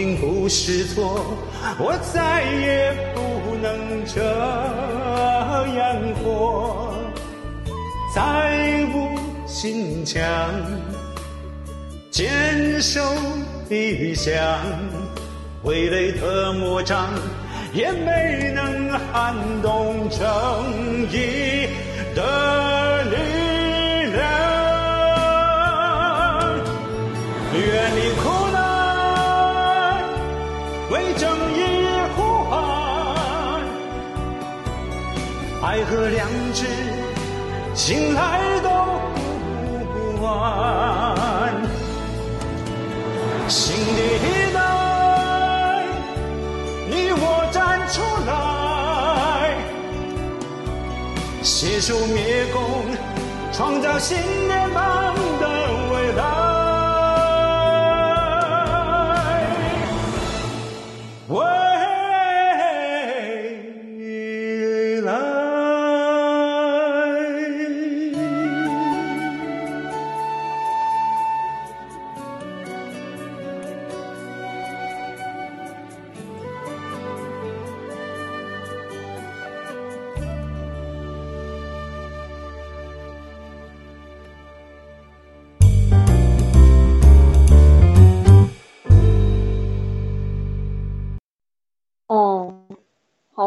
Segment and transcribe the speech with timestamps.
[0.00, 1.36] 并不是错，
[1.78, 3.20] 我再也不
[3.60, 4.22] 能这
[5.76, 6.94] 样活。
[8.14, 10.24] 再无心墙，
[12.10, 12.98] 坚守
[13.68, 14.32] 理想，
[15.64, 17.10] 威严的魔掌
[17.74, 20.18] 也没能撼动正
[21.12, 21.68] 义
[22.14, 23.16] 的力
[24.16, 24.22] 量。
[27.52, 28.09] 愿你。
[35.90, 36.66] 和良知，
[37.74, 38.70] 醒来都
[39.92, 41.52] 不晚。
[43.48, 44.58] 新的一代，
[46.88, 48.30] 你我站出来，
[51.42, 52.62] 携手灭共，
[53.52, 54.16] 创造新
[54.48, 55.19] 的版。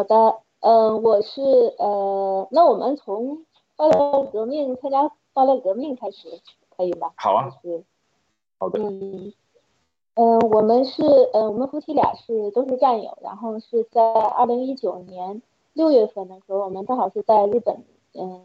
[0.03, 1.41] 好的，嗯，我是
[1.77, 3.45] 呃，那我们从
[3.77, 6.27] 爆料革命参加爆料革命开始，
[6.75, 7.13] 可以吧？
[7.15, 7.49] 好啊。
[7.61, 7.85] 是。
[8.57, 8.79] 好的。
[8.81, 9.31] 嗯
[10.15, 15.41] 嗯，我们是呃，我们夫妻俩是都是战友，然后是在二零一九年
[15.71, 17.81] 六月份的时候，我们正好是在日本，
[18.13, 18.41] 嗯，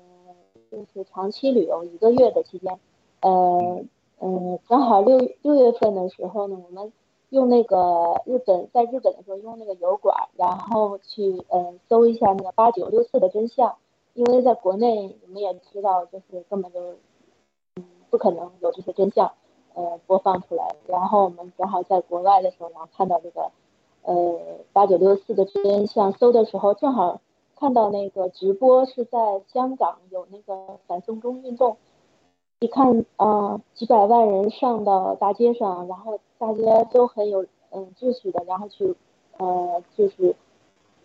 [0.71, 2.79] 就是长期旅游一个月的期间，
[3.21, 3.83] 呃
[4.21, 6.93] 嗯，正好六六月份的时候呢，我们。
[7.31, 13.77] 用那个日本在日本的时候用那个油管，然后去嗯搜一下那个八九六四的真相，
[14.15, 16.81] 因为在国内你们也知道，就是根本就
[17.77, 19.33] 嗯不可能有这些真相
[19.75, 20.75] 呃播放出来。
[20.87, 23.51] 然后我们正好在国外的时候，然后看到这个
[24.03, 24.41] 呃
[24.73, 27.21] 八九六四的真相，搜的时候正好
[27.57, 31.77] 看到那个直播是在香港有那个反送中运动。
[32.61, 38.95] 一看啊，几百万人上到大街上，然后大家都很有嗯秩序的，然后去
[39.39, 40.35] 呃就是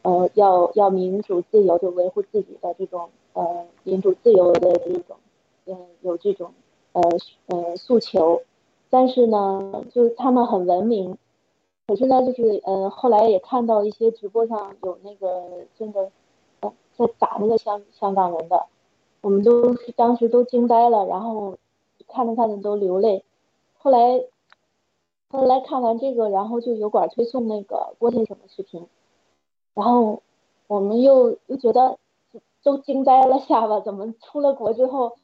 [0.03, 5.18] 呃要要民主自由，就维护自己的这种呃民主自由的这种
[5.65, 6.53] 嗯有这种
[6.91, 7.01] 呃
[7.47, 8.41] 呃诉求，
[8.89, 11.18] 但是呢，就是他们很文明，
[11.88, 16.12] 可是呢，就是嗯后来也看到一些直播上有那个真的
[16.95, 18.65] 在打那个香香港人的。
[19.21, 21.57] 我们都当时都惊呆了，然后
[22.09, 23.24] 看着看着都流泪。
[23.77, 24.21] 后来
[25.33, 28.85] 后来看完这个，然后就油管推送那个郭先生的视频，
[29.74, 30.21] 然后
[30.68, 31.97] 我们又又觉得
[32.62, 35.18] 都惊呆了下巴，怎么出了国之后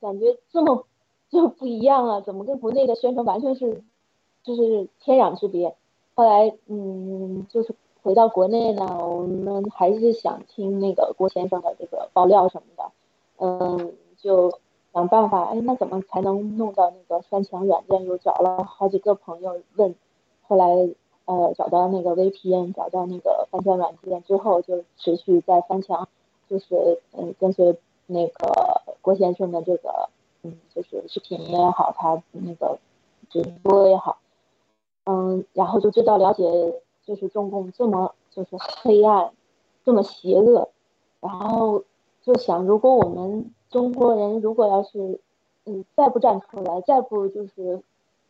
[0.00, 0.86] 感觉这么
[1.28, 2.20] 就不一样啊？
[2.20, 3.82] 怎么跟国内的宣传完全是
[4.44, 5.74] 就是天壤之别？
[6.14, 12.92] 后来嗯，就是回到国内呢，我们还是想听那个郭先生的这个爆料什么的。
[13.38, 14.52] 嗯，就
[14.92, 18.04] 想办法，哎，那怎么才能弄到那个翻墙软件？
[18.04, 19.94] 又找了好几个朋友问，
[20.42, 20.66] 后来
[21.26, 26.08] 呃找到那个 VPN，找到那个翻墙软件之后，就持续在翻墙，
[26.48, 27.76] 就是嗯跟随
[28.06, 30.08] 那个郭先生的这个
[30.42, 32.78] 嗯就是视频也好，他那个
[33.28, 34.18] 直播也好，
[35.04, 38.50] 嗯，然后就知道了解就是中共这么就是
[38.82, 39.30] 黑暗，
[39.84, 40.68] 这么邪恶，
[41.20, 41.84] 然后。
[42.22, 45.20] 就想，如果我们中国人如果要是，
[45.64, 47.80] 嗯，再不站出来，再不就是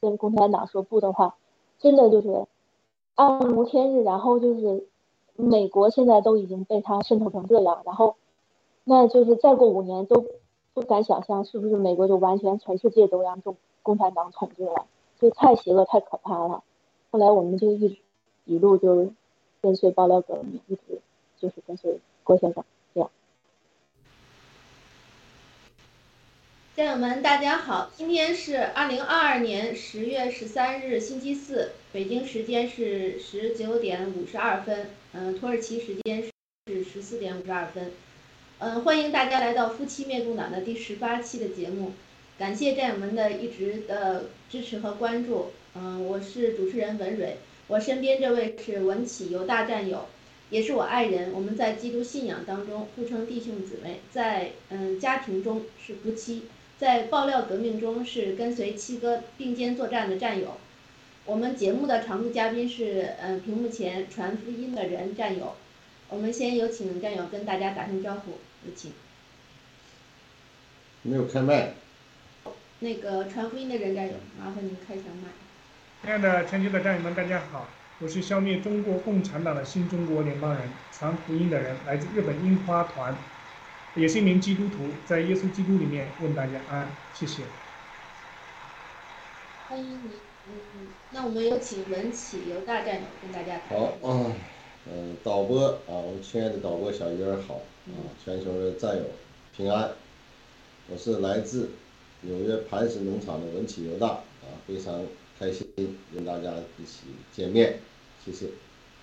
[0.00, 1.36] 跟共产党说不的话，
[1.78, 2.46] 真的就是
[3.14, 4.02] 暗无天日。
[4.02, 4.86] 然后就是
[5.36, 8.16] 美国现在都已经被他渗透成这样，然后
[8.84, 10.26] 那就是再过五年都
[10.74, 14.86] 不敢想象，是不是美国就完全全世界都让中共产党统治了？
[15.18, 16.62] 就太邪恶，太可怕了。
[17.10, 17.96] 后来我们就一直
[18.44, 19.10] 一路就
[19.60, 21.00] 跟随爆料革命，一直
[21.38, 22.64] 就是跟随郭先生。
[26.80, 27.92] 战友们，大家好！
[27.94, 36.22] 今天是二零二二年十月十三日，星期四，北京时间是十九点五十二分，嗯，土耳其时间
[36.68, 37.92] 是十四点五十二分，
[38.60, 41.92] 嗯，欢迎大家来到夫妻灭共党的第十八期的节目，
[42.38, 50.06] 感谢战友们的一直的支持和关注，嗯，我是主持人文蕊，我身边这位是文启犹大战友，
[50.48, 56.44] 也是我爱人，我们在基督信仰当中互称弟兄姊妹，在嗯家庭中是夫妻。
[56.80, 60.56] 在爆料革命中是跟随七哥并肩作战的战友，
[61.26, 65.56] 我们节目的常驻嘉宾是嗯屏幕前传福音的人战友，
[66.08, 68.92] 我们先有请战友跟大家打声招呼，有请。
[71.02, 71.74] 没有开麦。
[72.78, 75.28] 那个传福音的人战友，麻烦您开一下麦。
[76.00, 77.68] 亲爱的全球的战友们，大家好，
[77.98, 83.14] 我是消灭中国共产党的新中国联邦人，传福音的人，来自日本樱花团。
[83.96, 87.42] 也是一名基督徒，在耶稣基督里面问大家安，谢谢。
[89.66, 90.10] 欢迎你，
[90.48, 93.60] 嗯，那我们有请文启由大战友跟大家。
[93.68, 94.32] 好，嗯，
[94.86, 97.54] 嗯，导播啊，我们亲爱的导播小鱼儿好，
[97.88, 99.02] 啊，全球的战友
[99.56, 99.90] 平安，
[100.88, 101.70] 我是来自
[102.20, 105.04] 纽约磐石农场的文启犹大，啊，非常
[105.36, 105.66] 开心
[106.14, 107.80] 跟大家一起见面，
[108.24, 108.46] 谢谢。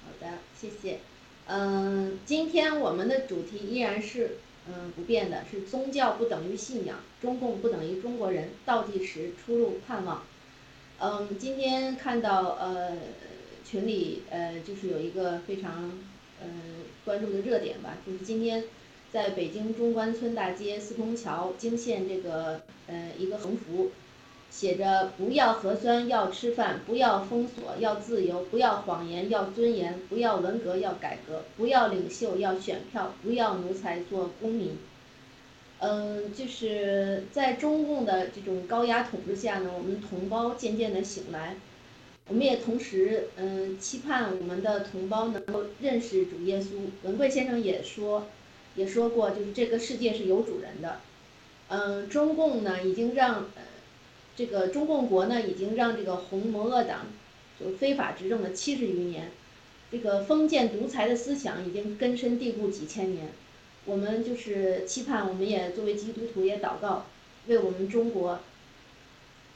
[0.06, 1.00] 好的，谢谢。
[1.48, 4.38] 嗯，今天我们的主题依然是。
[4.68, 10.24] 嗯，不变的是宗教不等于信仰，中共不等于中国人，倒计时，出路，盼望。
[11.00, 12.98] 嗯，今天看到呃
[13.64, 15.92] 群里呃就是有一个非常
[16.42, 16.48] 呃
[17.06, 18.66] 关注的热点吧，就是今天
[19.12, 23.92] 在北京中关村大街四通桥惊现这个呃一个横幅。
[24.50, 34.78] 写着不要核酸，要吃饭；不要封锁，要自由；不要谎言，要尊严；不要文革，要改革；不要领袖，要选票；不要奴才，做公民。
[35.80, 41.56] 嗯，就是在中共的这种高压统治下呢，我们同胞渐渐的醒来。
[42.28, 46.68] 我们也同时嗯期盼我们的同胞能够认识主耶稣。
[47.04, 48.26] 文贵先生也说，
[48.76, 51.00] 也说过，就是这个世界是有主人的。
[51.68, 53.46] 嗯，中共呢已经让。
[54.38, 57.08] 这个中共国呢，已经让这个红魔恶党
[57.60, 59.32] 就非法执政了七十余年，
[59.92, 63.30] 这个封建独裁的思想已经根深蒂固几千年。
[63.86, 67.08] 我们就是期盼，我们也作为基督徒也祷告，
[67.48, 68.40] 为我们中国，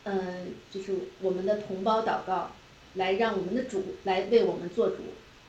[0.05, 2.53] 嗯，就是我们的同胞祷告，
[2.95, 4.97] 来让我们的主来为我们做主，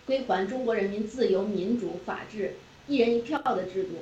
[0.05, 3.93] 归还中国人民自由、民主、法治、一人一票的制度。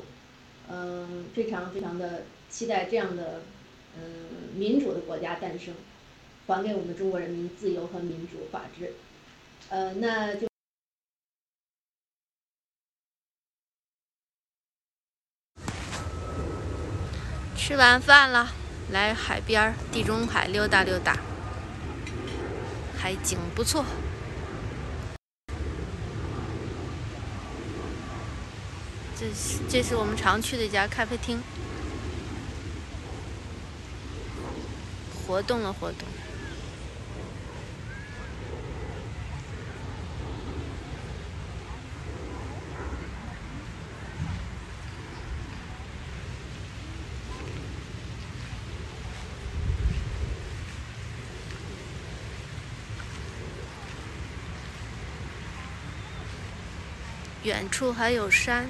[0.68, 3.42] 嗯，非常非常的期待这样的。
[3.97, 5.75] 嗯，民主的国家诞生，
[6.47, 8.92] 还给我们中国人民自由和民主法治。
[9.68, 10.49] 呃，那就
[17.56, 18.52] 吃完饭了，
[18.90, 21.16] 来海边儿地中海溜达溜达，
[22.97, 23.85] 海景不错。
[29.16, 31.40] 这是这是我们常去的一家咖啡厅。
[35.30, 36.08] 活动了，活动。
[57.44, 58.68] 远处还有山。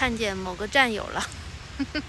[0.00, 1.22] 看见某个战友了。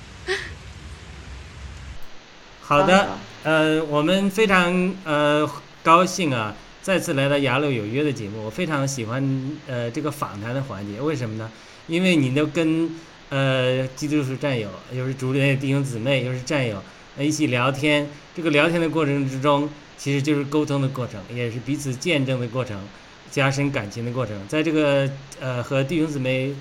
[2.62, 5.45] 好的，呃，我们非常呃
[5.83, 8.45] 高兴啊，再次来到《雅鲁有约》的节目。
[8.45, 11.51] 我非常喜欢呃这个访谈的环节，为什么呢？
[11.88, 12.89] 因为你都跟
[13.27, 16.81] 呃基督徒战友，又是主里的弟兄姊妹，又是战友，
[17.19, 18.07] 一起聊天。
[18.33, 22.81] 这个聊天的过程之中，其实就是沟通的过程，也是彼此见证的过程，
[23.29, 24.48] 加深感情的过程。
[24.48, 26.55] 在这个呃和弟兄姊妹。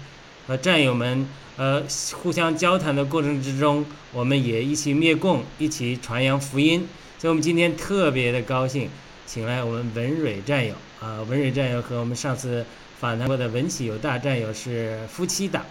[0.46, 1.82] 和战友们，呃，
[2.12, 6.86] 互相交谈的过程之中，我们也一起灭共，一起传扬福音。
[7.18, 8.88] 所以，我们今天特别的高兴，
[9.26, 10.74] 请来我们文蕊战友。
[11.00, 12.64] 啊，文蕊战友和我们上次
[12.98, 15.64] 访谈过的文启友大战友是夫妻档，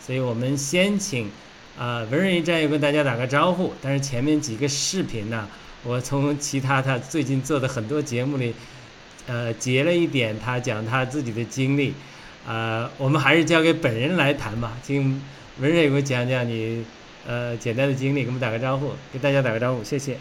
[0.00, 1.30] 所以我们先请
[1.78, 3.72] 啊文蕊战友跟大家打个招呼。
[3.82, 5.48] 但是前面几个视频呢，
[5.82, 8.54] 我从其他他最近做的很多节目里，
[9.26, 11.94] 呃，截了一点他讲他自己的经历。
[12.48, 15.20] 呃，我们还是交给本人来谈吧，请
[15.60, 16.84] 文瑞给我讲讲你
[17.26, 20.16] 呃简单的经历，给我们打个招呼，给大家打个招呼，谢谢。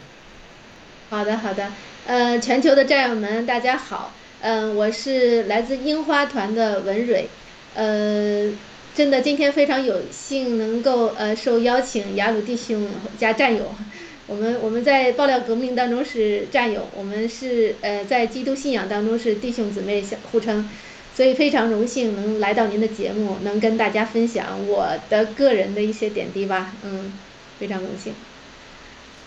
[1.09, 1.71] 好的，好的，
[2.07, 7.27] 呃，全球的战友们，大家好，嗯，我是来自樱花团的文蕊，
[7.75, 8.51] 呃，
[8.95, 12.87] 真的今天非常有幸能够呃受邀请雅鲁弟兄
[13.19, 13.75] 加战友，
[14.25, 20.67] 我们我们在爆料革命当中是战友，我们是呃在基督信仰当中是弟兄姊妹相互称。
[21.15, 26.73] 所以非常荣幸能来到您的节目，能跟大家分享我的个人的一些点滴吧。
[26.83, 27.13] 嗯，
[27.57, 28.13] 非常荣幸。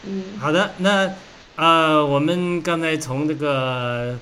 [0.04, 1.14] 嗯，好的，那
[1.56, 4.18] 啊，我们刚才从这个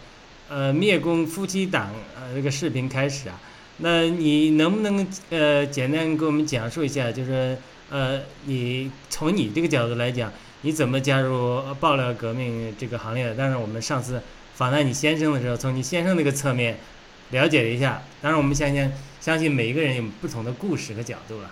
[0.49, 3.41] 呃灭共夫妻档呃这个视频开始啊，
[3.79, 7.59] 那你能不能呃简单给我们讲述一下，就是
[7.91, 13.35] 呃你从你这个角度来讲，你怎么加入爆料革命这个行列的？
[13.37, 14.23] 但是我们上次
[14.55, 16.79] 访谈你先生的时候，从你先生那个侧面。
[17.31, 21.51] 了解一下，当然我们相信，相信每一个人有不同的故事和角度了。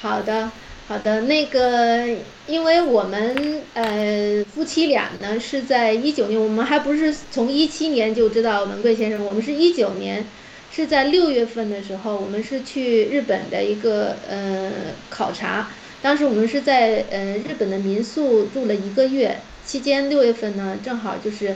[0.00, 0.50] 好的，
[0.88, 2.08] 好的，那个，
[2.48, 10.26] 因为我们呃夫妻俩呢是在一九年，我们还不是从一七年就知道文贵先生，我们是一九年
[10.72, 14.72] 是在六月份的时候，我们是去日本的一个呃
[15.08, 15.70] 考察，
[16.02, 21.54] 当时我们是在呃日本的民宿住了一个月，期间六月份呢正好就是。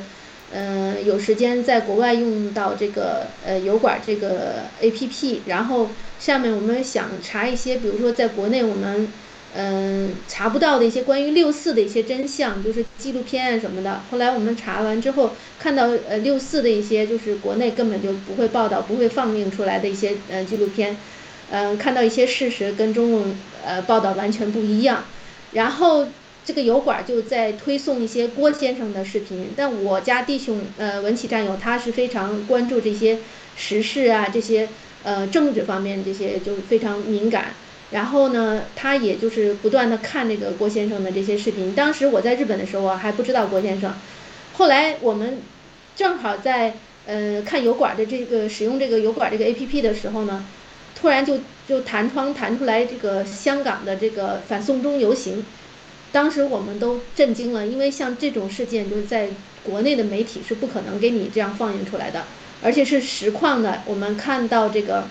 [0.51, 9.09] 嗯，有时间在国外用到这个呃油管这个 A P P，然后下面我们想查一些，比如说在国内我们
[9.55, 14.01] 嗯查不到的一些关于六四的一些真相，就是纪录片啊什么的。
[14.11, 20.97] 后来我们查完之后，看到呃六四的一些就是国内根本就不会报道、不会放映出来的一些呃纪录片，
[21.51, 25.05] 嗯，看到一些事实跟中共呃报道完全不一样。
[25.53, 26.07] 然后
[26.49, 33.19] 这个油管就在推送一些郭先生的视频，但我家弟兄呃文启战友他是非常关注这些
[33.55, 34.67] 时事啊这些
[35.03, 37.49] 呃政治方面这些就非常敏感。
[37.91, 41.75] 然后呢，他也就是不断的看那个郭先生的这些视频。
[41.75, 43.93] 当时我在日本的时候啊，还不知道郭先生。
[44.55, 45.43] 后来我们
[45.97, 50.47] 正好在呃看油管的这个使用这个油管这个 A P P 的时候呢，
[50.99, 55.45] 突然就就弹窗弹出来这个香港的这个反送中游行。
[56.13, 59.29] 当时我们都震惊了，因为像这种事件就是在
[59.63, 62.25] 国内的媒体是不可能给你这样放映出来的，
[62.63, 63.83] 而且是实况的。
[63.87, 65.09] 我们看到这个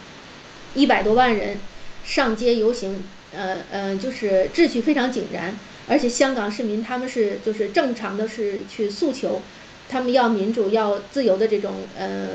[0.74, 1.58] 一百多万人。
[2.04, 5.54] 上街游行，呃呃，就是秩序非常井然，
[5.90, 9.42] 而且香港市民他们是就是正常的是去诉求，
[9.90, 12.30] 他们要民主要自由的这种呃，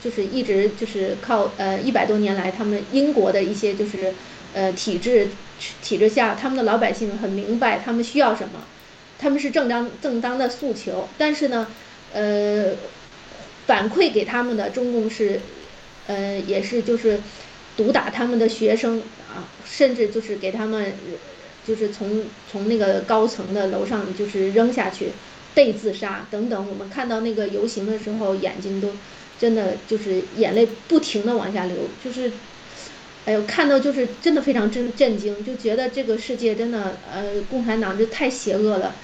[0.00, 4.14] 就是一直就是靠呃一百多年来他们英国的一些就是
[4.56, 5.28] 呃体制
[5.82, 8.64] 体制下，他们的老百姓很明白他们需要什么，
[9.18, 11.66] 他们是正当正当的诉求，但是呢，
[12.12, 12.72] 呃，
[13.66, 15.40] 反馈给他们的中共是，
[16.06, 17.20] 呃也是就是
[17.76, 19.44] 毒打他们的学生啊。
[19.68, 20.94] 甚至就是给他们，
[21.66, 25.10] 就是从从那个高层的楼上就是扔下去，
[25.54, 26.68] 被自杀等等。
[26.70, 28.92] 我们看到那个游行的时候，眼睛都
[29.38, 32.32] 真的就是眼泪不停的往下流，就是，
[33.26, 38.94] 哎呦，看到就是真的非常震震惊，就觉得这个世界真的呃，共产党就太邪恶了。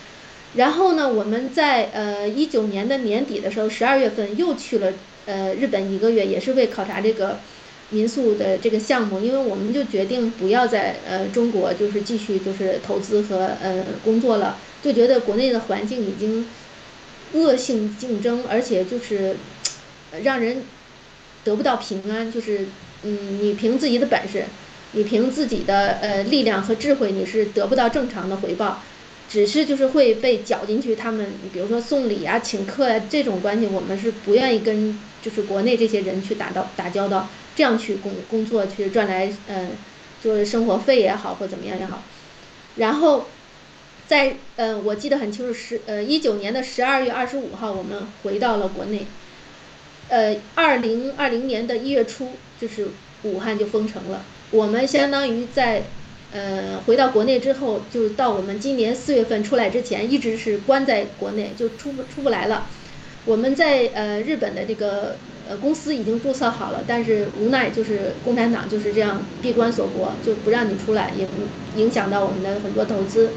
[0.54, 4.92] 然后呢，我们在呃一九年的年底的时候，十二月份又去了
[5.26, 7.38] 呃日本一个月，也是为考察这个。
[7.94, 16.48] 民宿的这个项目，因为我们就决定不要在呃中国就是继续就是投资和呃工作了，就觉得国内的环境已经
[17.34, 19.36] 恶性竞争，而且就是
[20.22, 20.62] 让人
[21.44, 22.32] 得不到平安。
[22.32, 22.64] 就是
[23.02, 24.44] 嗯，你凭自己的本事，
[24.92, 28.80] 你凭自己的呃力量和智慧，你是得不到正常的回报，
[29.28, 30.94] 只是就是会被搅进去。
[30.94, 37.28] 他们比如说送礼啊、请客啊这种关系，我们是不愿意跟就是国内这些人去打到打交道。
[37.54, 39.72] 这样去工工作去赚来嗯，
[40.24, 42.02] 就是生活费也好或怎么样也好，
[42.76, 43.26] 然后，
[44.06, 49.06] 在嗯我记得很清楚十呃一九年的十二月二十五号我们回到了国内，
[50.12, 52.28] 呃二零二零年的一月初
[52.60, 52.88] 就是
[53.22, 55.84] 武汉就封城了，我们相当于在
[56.32, 62.66] 呃回到国内之后就到我们今年四月份出来之前一直是关在国内就出不出不来了，
[63.24, 65.16] 我们在呃日本的这个。
[65.48, 71.26] 呃，公司已经注册好了，但是无奈就是共产党就是这样闭关锁国，就不让你出来，也
[71.74, 73.30] 影响到我们的很多投资。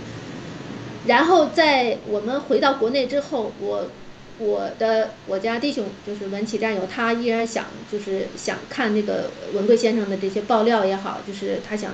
[1.07, 3.87] 然后在我们回到国内之后，我
[4.37, 11.91] 我的我家弟兄就是文启战友，他依然想就是想看那个文贵先生的这些爆料也好，就是他想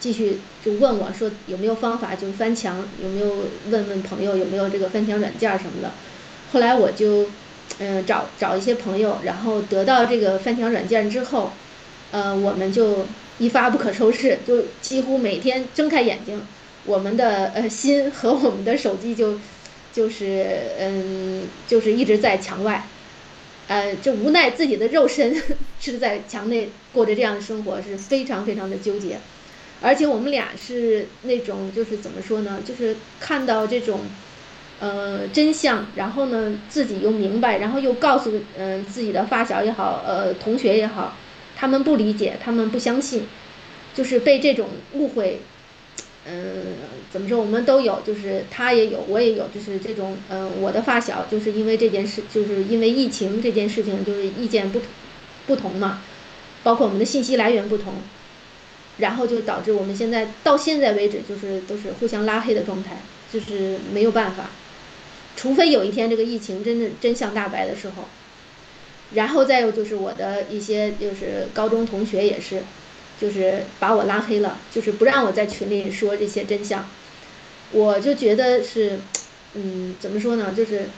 [0.00, 5.92] 继续就问我说有没有方法就翻墙，有没有问问朋友有没有这个翻墙软件什么的。
[6.52, 7.28] 后来我就。
[7.80, 11.52] 嗯，找找一些朋友，然后得到这个翻墙软件之后，
[12.10, 13.06] 呃，我们就
[13.38, 16.42] 一发不可收拾，就几乎每天睁开眼睛，
[16.86, 19.38] 我们的呃心和我们的手机就
[19.98, 20.46] 就是
[20.78, 22.80] 嗯，就是一直在墙外，
[23.66, 25.34] 呃，就无奈自己的肉身
[25.82, 29.18] 是在墙内过着这样的生活，是非常非常的纠结，
[29.82, 33.98] 而且我们俩是那种就是怎么说呢，就是看到这种。
[34.80, 41.12] 呃，真相，然后呢，自己又明白，然后又告诉嗯自己的发小也好，呃同学也好，
[41.56, 43.24] 他们不理解，他们不相信，
[43.92, 45.40] 就是被这种误会，
[46.30, 46.76] 嗯，
[47.10, 47.40] 怎么说？
[47.40, 54.80] 我们都有，就是他也有，我也有，就是这种嗯，我的发小就是因为这件事，就是因为疫情这件事情，就是意见不
[55.46, 56.02] 不同嘛，
[56.62, 57.94] 包括我们的信息来源不同，
[58.98, 63.00] 然后就导致我们现在到现在为止，就是都是互相拉黑的状态，
[63.32, 64.50] 就是没有办法。
[65.34, 68.04] 除非有一天这个疫情真的真相大白的时候，
[69.14, 72.62] 然后再有就是我的一些就是高中同学也是，
[73.20, 76.88] 就是把我拉黑了，就是不让我在群里说这些真相，
[77.72, 78.98] 我就觉得是，
[79.54, 80.54] 嗯，怎么说呢？
[80.56, 80.88] 就是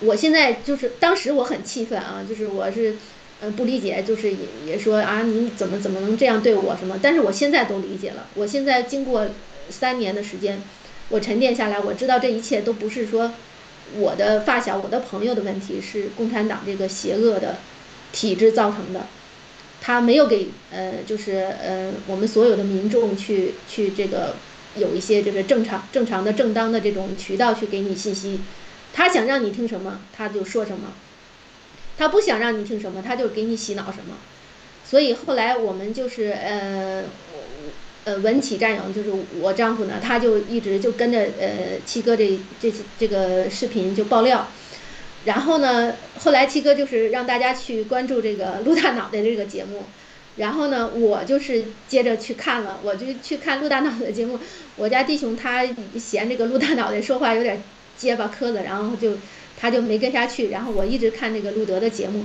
[0.00, 2.96] 我现在就是当时我很气愤啊，就是我是
[3.40, 6.98] 嗯不理解，就是也也说啊你怎么怎么能这样对我什么？
[7.02, 9.26] 但是我现在都理解了，我现在经过
[9.68, 10.62] 三年的时间，
[11.08, 13.32] 我沉淀下来，我知道这一切都不是说。
[13.94, 17.56] 我的发小，我的朋友的问题是共产党这个邪恶的
[18.12, 19.06] 体制造成的，
[19.80, 24.34] 他没有给呃，就是呃，我们所有的民众去去这个
[24.76, 28.40] 有一些就是正常、正常的、正当的这种渠道去给你信息。
[28.92, 30.88] 他想让你听什么，他就说什么；
[31.96, 34.16] 他不想让你听什么，他就给你洗脑什么。
[34.84, 37.04] 所以后来我们就是呃。
[38.04, 44.48] 呃，文启战友就是我丈夫呢，他就一直就跟着呃七哥这这这个视频就爆料，
[45.24, 49.84] 然后呢，后来七哥就是让大家去关注这个陆大脑袋这个节目，
[50.36, 54.38] 然后呢，我就是接着去看了，我就去看陆大脑袋节目，
[54.76, 55.66] 我家弟兄他
[55.98, 57.62] 嫌这个陆大脑袋说话有点
[57.96, 59.12] 结巴磕的，然后就
[59.60, 62.24] 他就没跟下去，然后我一直看这个路德的节目。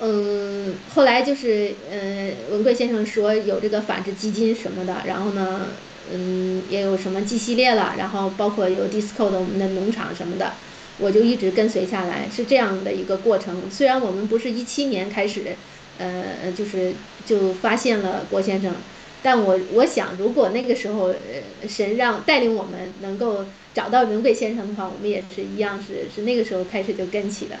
[0.00, 5.66] 嗯，后来就是，嗯，文贵先生说有这个反制基金什么的，然后呢，
[6.12, 10.54] 嗯，也有什么 G 系列了，然后包括有 Disco 的我们的农场什么的，
[10.98, 13.70] 我就一直跟随下来，是这样的一个过程。
[13.70, 15.56] 虽然我们不是一七年开始，
[15.98, 16.92] 呃，就是
[17.26, 18.74] 就发现了郭先生，
[19.22, 27.56] 但我我想，如果那个时候，呃，神让带领我们能够找到云贵先生的话，我们也是一样，是是那个时候开始就跟起的。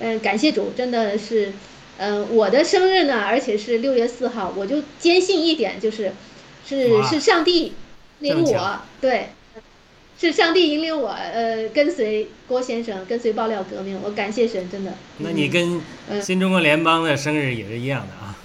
[0.00, 1.52] 嗯，感谢主，真的是，
[1.98, 6.12] 嗯，我的生日呢，而且是六月四号，我就坚信一点，就是，
[6.66, 7.72] 是是上帝
[8.18, 9.28] 领我，对，
[10.18, 14.94] 是上帝引领我，呃，跟随郭先生，跟随爆料革命，我感谢神，真的。
[15.18, 15.80] 那你跟
[16.22, 18.36] 新中国联邦的生日也是一样的啊？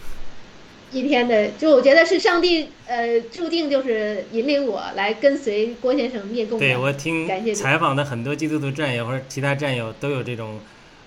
[0.91, 6.59] 一天的，就我觉得是上帝，呃，注定就是引领我来跟随郭先生灭共。
[6.59, 10.59] 对我听采访的很多基督徒战友或者其他战友都有这种。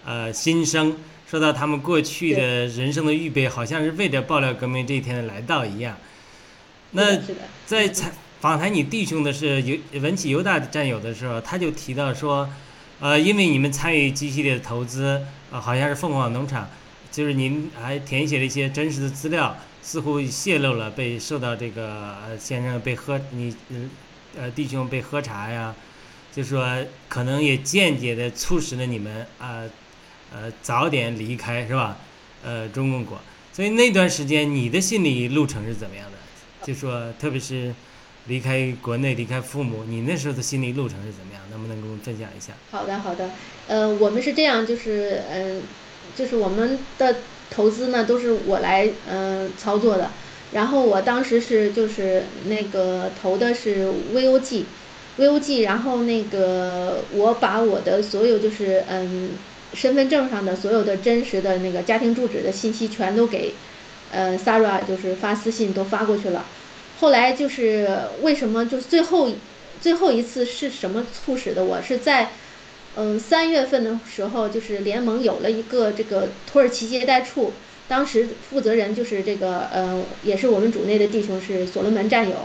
[0.07, 5.97] 呃，心声说到他们过去的人生的预备，好像是为着爆料革命这一天的来到一样。
[6.91, 7.19] 那
[7.65, 8.13] 在采
[8.45, 12.47] 访谈你弟兄的是尤文启犹大战友的时候，他就提到说，
[13.01, 16.69] 呃，因为你们参与机系列的投资，呃，好像是凤凰农场，
[17.11, 23.57] 就是您还填写了一些真实的资料，似乎泄露了，被受到这个先生被喝你
[24.37, 25.75] 呃弟兄被喝茶呀，
[26.31, 26.69] 就说
[27.09, 29.63] 可能也间接的促使了你们啊。
[30.35, 31.97] 呃，早点离开是吧？
[32.45, 33.19] 呃，中共国，
[33.55, 36.19] 所以那段时间你的心理路程是怎么样的？
[36.67, 37.75] 就说特别是
[38.27, 41.43] 离开国内、离开父母，你那时候的心理路程是怎么样？
[41.51, 42.53] 能不能跟我们分享一下？
[42.71, 43.29] 好的，好的。
[43.69, 45.63] 呃，我们是这样，就是嗯，
[46.17, 47.17] 就是我们的
[47.51, 50.11] 投资呢都是我来嗯操作的，
[50.53, 59.31] 然后我当时是就是那个投的是 VOG，VOG，然后那个我把我的所有就是嗯。
[59.75, 63.53] 身份证上的所有的真实的那个家庭住址的信息全都给，
[64.13, 66.45] 呃，Sarah 就是发私信都发过去了。
[67.05, 67.87] 后来就是
[68.23, 69.31] 为什么就是最后
[69.79, 71.63] 最后一次是什么促使的？
[71.63, 72.31] 我是在
[72.97, 77.53] 嗯三月份的时候，就是联盟有了一个这个土耳其接待处，
[77.87, 82.37] 当时负责人就是这个呃也是我们主内的弟兄是所罗门战友，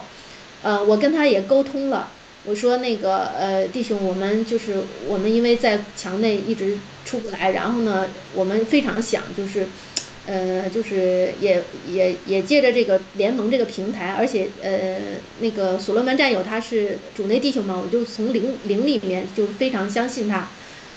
[0.61, 2.11] 呃，我跟他也沟通了。
[2.43, 4.75] 我说那个呃，弟兄，我们就是
[5.07, 9.67] 我们，因为在墙内一直出不来，然后呢，我们非常想就是，
[10.25, 14.99] 呃，就是也也也借着这个联盟这个平台，而且呃，
[15.39, 20.51] 那个所罗门战友他是主内弟兄嘛，我就从灵灵里面就非常相信他，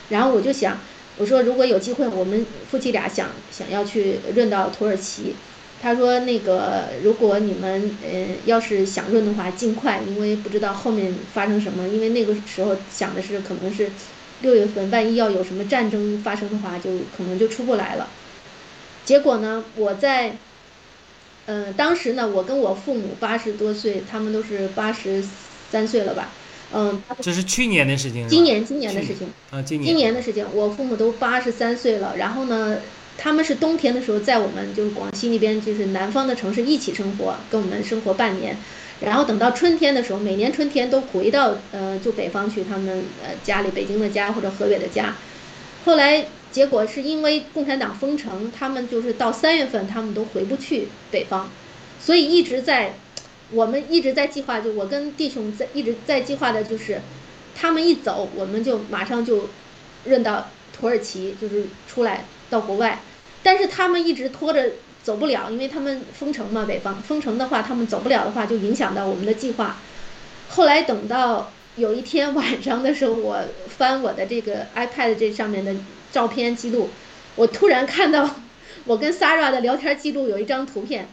[0.08, 0.78] 然后我就想，
[1.16, 5.34] 我说如果有机会，我们夫妻俩想想要去润到土耳其。
[5.78, 11.88] 他说：“那个，如果你们嗯要是想润的话，尽快，因为不知道后面发生什么。
[11.88, 13.92] 因为那个时候想的是，可能是
[14.38, 18.14] 六月份，万一要有什么战争发生的话，就可能就出不来了。
[19.04, 20.36] 结果呢，我在
[21.46, 25.24] 嗯当时呢，我跟我父母八十多岁，他们都是八十
[25.70, 26.30] 三岁了吧？
[26.72, 32.78] 嗯，这是去年的事情，今年今年的事情啊，今年今年的事情，我父母都八十三岁了，然后呢？”
[33.18, 38.56] 他们是冬天的时候在我们就是广西那边就是南方的城市一起生活，跟我们生活半年，
[39.00, 45.14] 然后等到春天的时候，每年春天都回到呃就北方去他们呃家里北京的家或者河北的家，
[45.84, 51.46] 后来结果是因为共产党封城，他们就是到三月份他们都回不去北方，
[51.98, 52.94] 所以一直在
[53.50, 57.00] 我们一直在计划，就我跟弟兄在一直在计划的就是，
[57.54, 59.48] 他们一走我们就马上就
[60.04, 63.00] 润到土耳其，就是出来到国外。
[63.42, 69.78] 但是他们一直拖着走不了，因为他们封城嘛，北方封城的话，他们走不了的话，就影响到我们的计划。
[70.48, 75.74] 后来等到有一天晚上的时候，我翻我的这个 iPad 这上面的
[76.12, 76.90] 照片记录，
[77.34, 78.36] 我突然看到
[78.84, 81.08] 我跟 Sarah 的聊天记录有一张图片，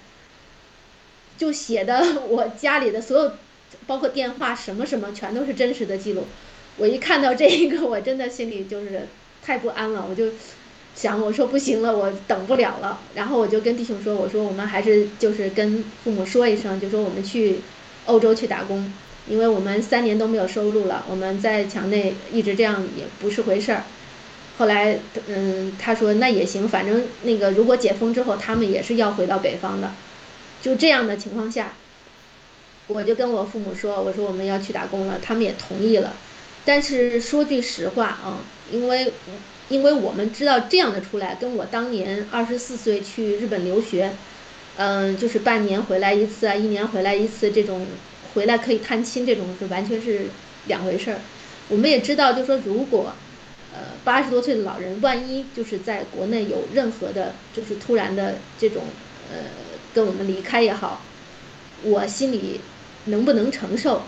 [1.38, 3.32] 就写的我家里的所有，
[3.88, 6.28] 包括电话什么什么，全都是真实的记录。
[6.78, 9.08] 我一看到这一个，我真的心里就是
[9.42, 10.32] 太不安了，我就。
[10.96, 13.00] 想我说不行了，我等不了了。
[13.16, 17.62] 然后我就跟弟兄说，我说我们还是就是跟父母说一声，就说我们去
[18.06, 18.92] 欧洲去打工，
[19.26, 23.84] 因为我们三年都没有收入了，我们在墙内一直这样也不是回事儿。
[24.60, 29.94] 后来，嗯，他说那也行，反正那个如果解封之后，他们也是要回到北方的。
[30.62, 31.72] 就这样的情况下，
[32.88, 36.14] 我就跟我父母说，我说我们要去打工了，他们也同意了。
[36.66, 39.14] 但是说句实话啊，因为
[39.70, 44.12] 因为我们知道这样的出来，跟我当年二十四岁去日本留学，
[44.76, 47.88] 嗯，就是半年回来一次啊，一年回来一次这种，
[48.34, 50.26] 回来可以探亲这种是完全是
[50.66, 51.20] 两回事儿。
[51.70, 53.16] 我们也知道，就说如果。
[53.72, 58.84] 呃，八十多岁的老人，万一就是在国内有任何的，就是突然的这种，
[59.32, 59.38] 呃，
[59.94, 61.00] 跟我们离开也好，
[61.84, 62.60] 我心里
[63.06, 64.02] 能不能承受？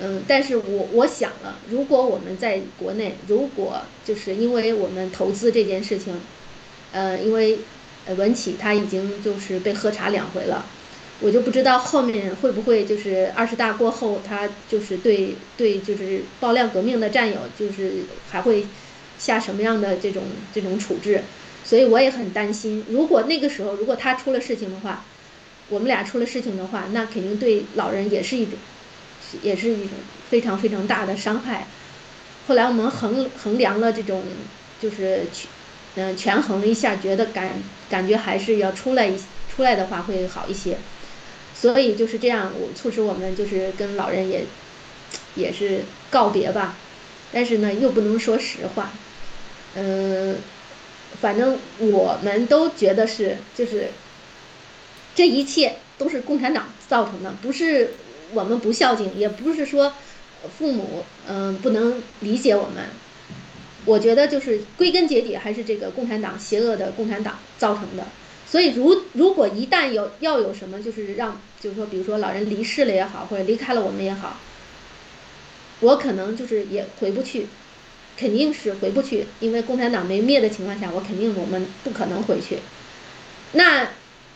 [0.00, 6.14] 嗯，但是我我想了，如果我们在国内，如果就是因为我们投资这件事情，
[6.92, 7.58] 呃，因为
[8.16, 10.64] 文启他已经就是被喝茶两回了。
[11.18, 18.64] 我就不知道后面会不会就是二十大过后，他就是对对就是爆料革命的战友，就是还会
[19.16, 21.22] 下什么样的这种这种处置，
[21.64, 22.84] 所以我也很担心。
[22.88, 25.04] 如果那个时候如果他出了事情的话，
[25.66, 28.58] 我们俩出了事情的话，那肯定对老人也是一种，
[29.42, 31.66] 也是一种非常非常大的伤害。
[32.46, 34.24] 后来我们衡衡量了这种
[34.78, 35.28] 就是
[35.94, 40.78] 嗯权衡了一下，觉得感感觉还是要出来一出来的话会好一些。
[41.60, 44.44] 所以就是这样，我促使我们就是跟老人也，
[45.34, 46.76] 也是告别吧，
[47.32, 48.92] 但是呢又不能说实话，
[49.74, 50.36] 嗯，
[51.20, 53.88] 反正我们都觉得是就是，
[55.16, 57.94] 这一切都是共产党造成的，不是
[58.32, 59.92] 我们不孝敬，也不是说
[60.56, 62.84] 父母嗯不能理解我们，
[63.84, 68.06] 我觉得就是归根结底还是这个共产党邪恶的共产党造成的。
[68.50, 74.38] 所以，如如果一旦有要有什么，就是让，就是说，比如说老人离世了也好，或者离开了我们也好，
[75.80, 77.46] 我可能就是也回不去，
[78.16, 82.60] 肯定是回不去，因为共产党没灭的情况下，我肯定我们不可能回去。
[83.52, 83.90] 那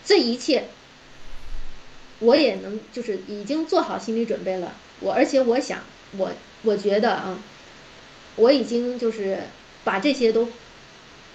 [0.04, 0.68] 这一切，
[2.18, 4.74] 我也能就是已经做好心理准备了。
[5.00, 5.80] 我而且我想，
[6.18, 6.30] 我
[6.62, 7.38] 我觉得啊，
[8.36, 9.38] 我已经就是
[9.84, 10.48] 把这些都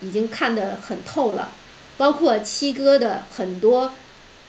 [0.01, 1.51] 已经看得很透了。
[1.97, 3.91] 包括七哥的很多，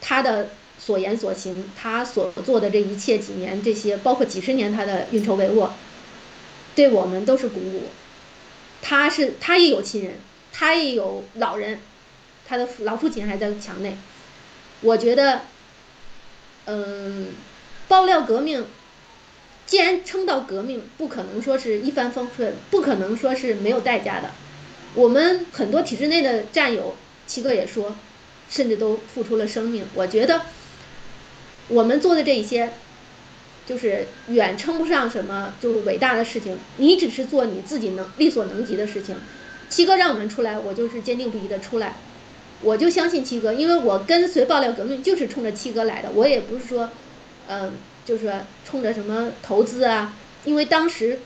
[0.01, 5.71] 他的所言所行，他所做的这一切几年这些，包括几十年他的运筹帷幄，
[6.75, 7.85] 对我们都是鼓舞。
[8.83, 10.21] 他是他也有亲人，
[10.53, 11.81] 他也有老人，
[12.47, 13.97] 他的老父亲还在墙内。
[14.83, 15.43] 我觉得，
[16.67, 17.29] 嗯，
[17.89, 18.65] 爆料革命，
[19.67, 24.31] 既然称到革命，不可能说是一帆风顺，不可能说是没有代价的。
[24.95, 26.95] 我们很多体制内的战友。
[27.29, 27.95] 七哥也说，
[28.51, 29.85] 甚至都付出了生命。
[29.95, 30.43] 我觉得，
[31.69, 32.73] 我们做的这一些，
[33.67, 36.59] 就是远称不上什么，就是伟大的事情。
[36.79, 39.15] 你只是做你自己能力所能及的事情。
[39.69, 41.95] 七哥让我们出来，我就是坚定不移的出来。
[42.63, 46.11] 我就相信七哥，因为我跟随爆料革命就是冲着七哥来的。
[46.13, 46.91] 我也不是说，
[47.47, 48.33] 嗯，就是
[48.65, 51.21] 冲着什么投资啊，因为当时。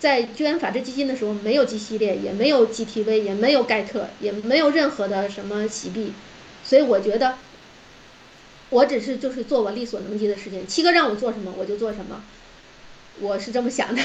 [0.00, 6.12] 在捐法治基金的时候，没有 G 系列，也没有 GTV，也没有盖特，也没有任何的什么洗币，
[6.64, 7.36] 所以我觉得，
[8.70, 10.66] 我只是就是做我力所能及的事情。
[10.66, 12.22] 七哥让我做什么，我就做什么，
[13.20, 14.02] 我是这么想的，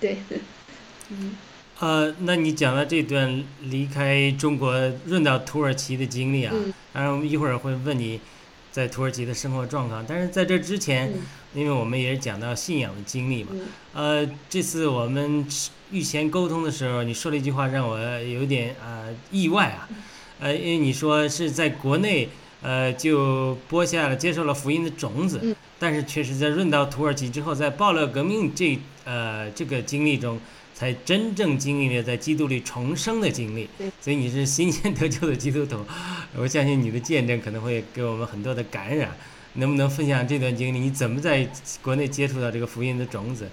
[0.00, 0.16] 对，
[1.10, 1.36] 嗯。
[1.78, 6.54] 呃，那你讲了这段离开中国润到土耳其的经历啊，
[6.92, 8.18] 当然我们一会儿会问你。
[8.74, 11.12] 在土耳其的生活状况，但是在这之前，
[11.54, 13.50] 因为我们也是讲到信仰的经历嘛，
[13.92, 15.46] 呃，这次我们
[15.90, 19.88] 预前沟通的时候，你说了一句话让我有点啊意外啊，
[20.40, 22.28] 呃，因为你说是在国内
[22.60, 30.38] 呃就播下了接受了福音的种子，但是确实在润到土耳其之后，在爆料革命这呃这个经历中。
[30.76, 33.68] 才真正经历了在基督里重生的经历，
[34.00, 35.78] 所以你是新鲜得救的基督徒，
[36.36, 39.16] 我相信你的见证可能会给我们很多的感染。
[39.54, 40.78] 能不能分享这段经历？
[40.78, 41.48] 你怎么在
[41.82, 43.48] 国内接触到这个福音的种子？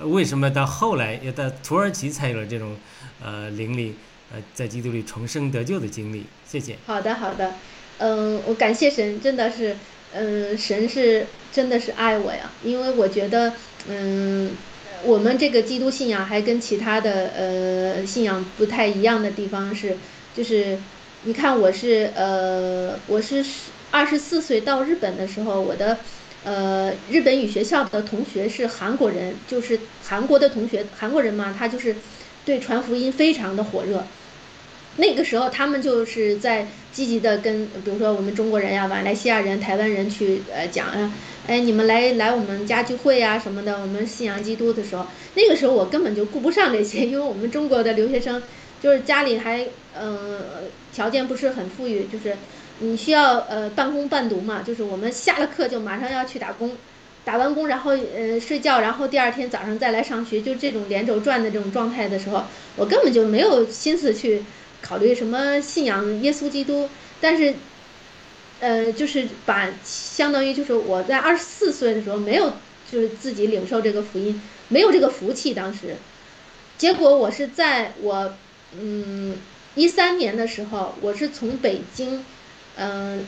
[0.00, 2.76] 为什么到后来要到土耳其才有了这种
[3.22, 3.94] 呃灵力
[4.32, 6.24] 呃在基督里重生得救的经历？
[6.46, 6.76] 谢谢。
[6.86, 7.54] 好的，好的，
[7.98, 9.76] 嗯，我感谢神，真的是，
[10.12, 13.54] 嗯，神是真的是爱我呀，因为我觉得，
[13.88, 14.50] 嗯。
[15.02, 19.98] 我们这个基督信仰还跟其他的呃信仰不太一样的地方是，
[20.34, 20.78] 就是
[21.24, 23.44] 你看我是呃我是
[23.94, 25.96] 二十四岁到日本的时候，我的
[26.42, 31.94] 呃日本语学校的同学是韩国人，就是韩国的同学，韩国人嘛，他就是
[32.44, 34.04] 对传福音非常的火热。
[34.96, 41.12] 那个时候他们就是在积极的跟，比如说我们中国人呀、马来西亚人、台湾人去呃讲啊，
[41.46, 48.42] 哎，你们来来我们家聚会呀什么的，我们信仰基督的时候，那个时候我根本就顾不上这些，因为我们中国的留学生
[48.80, 49.64] 就是家里还
[49.96, 50.42] 嗯、
[50.90, 52.36] 条件不是很富裕，就是
[52.78, 56.76] 你需要呃半工半读嘛，就是我们下了课就马上要去打工。
[57.26, 62.44] 打完工，然后呃睡觉，然后第二天早上再来上学，就这种连轴转的这种状态的时候，
[62.76, 64.44] 我根本就没有心思去
[64.82, 66.86] 考虑什么信仰耶稣基督。
[67.22, 67.54] 但是，
[68.60, 72.52] 呃，就是把相当于就是我在二十四岁的时候没有
[72.92, 75.54] 就是自己领受这个福音，没有这个福气。
[75.54, 75.96] 当时，
[76.76, 78.34] 结果我是在我
[78.78, 79.38] 嗯
[79.76, 82.22] 一三年的时候，我是从北京
[82.76, 83.26] 嗯。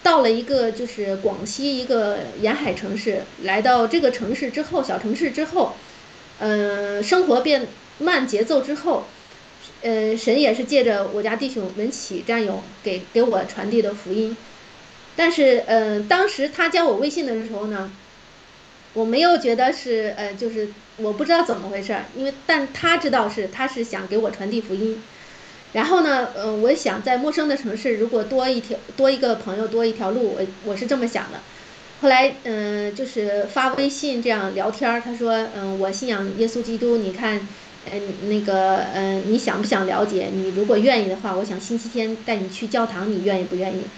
[0.00, 5.74] 到了一个就是广西一个沿海城市，来到这个城市之后，小城市之后，
[6.38, 7.66] 呃，生活变
[7.98, 9.04] 慢节奏之后，
[9.82, 14.34] 呃，神也是借着我家弟兄文启战友给给我传递的福音，
[15.16, 17.90] 但是呃，当时他加我微信的时候呢，
[18.94, 25.02] 我没有觉得是呃，就是我不知道怎么回事，因为但他知道是他是想给我传递福音。
[25.72, 31.42] 然后呢，呃，我想在陌生的城市，如果多一条多一个朋友，多一条路，我我是这么想的。
[32.00, 37.48] 后来，嗯，就是发微信这样聊天儿，他说，嗯，我信仰耶稣基督，你看，
[37.84, 40.30] 嗯，那个，嗯，你想不想了解？
[40.32, 43.90] 你如果愿意的话，我想星期天带你去教堂，你愿意不愿意？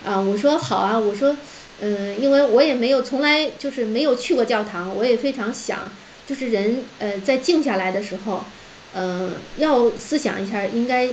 [0.00, 1.38] 啊，我说好啊，我说，
[1.78, 8.52] 嗯，因为我也没有从来就是没有去过教堂，我也非常想，就是人，呃，在静下来的时候。
[8.94, 11.08] 嗯，要思想一下，应该，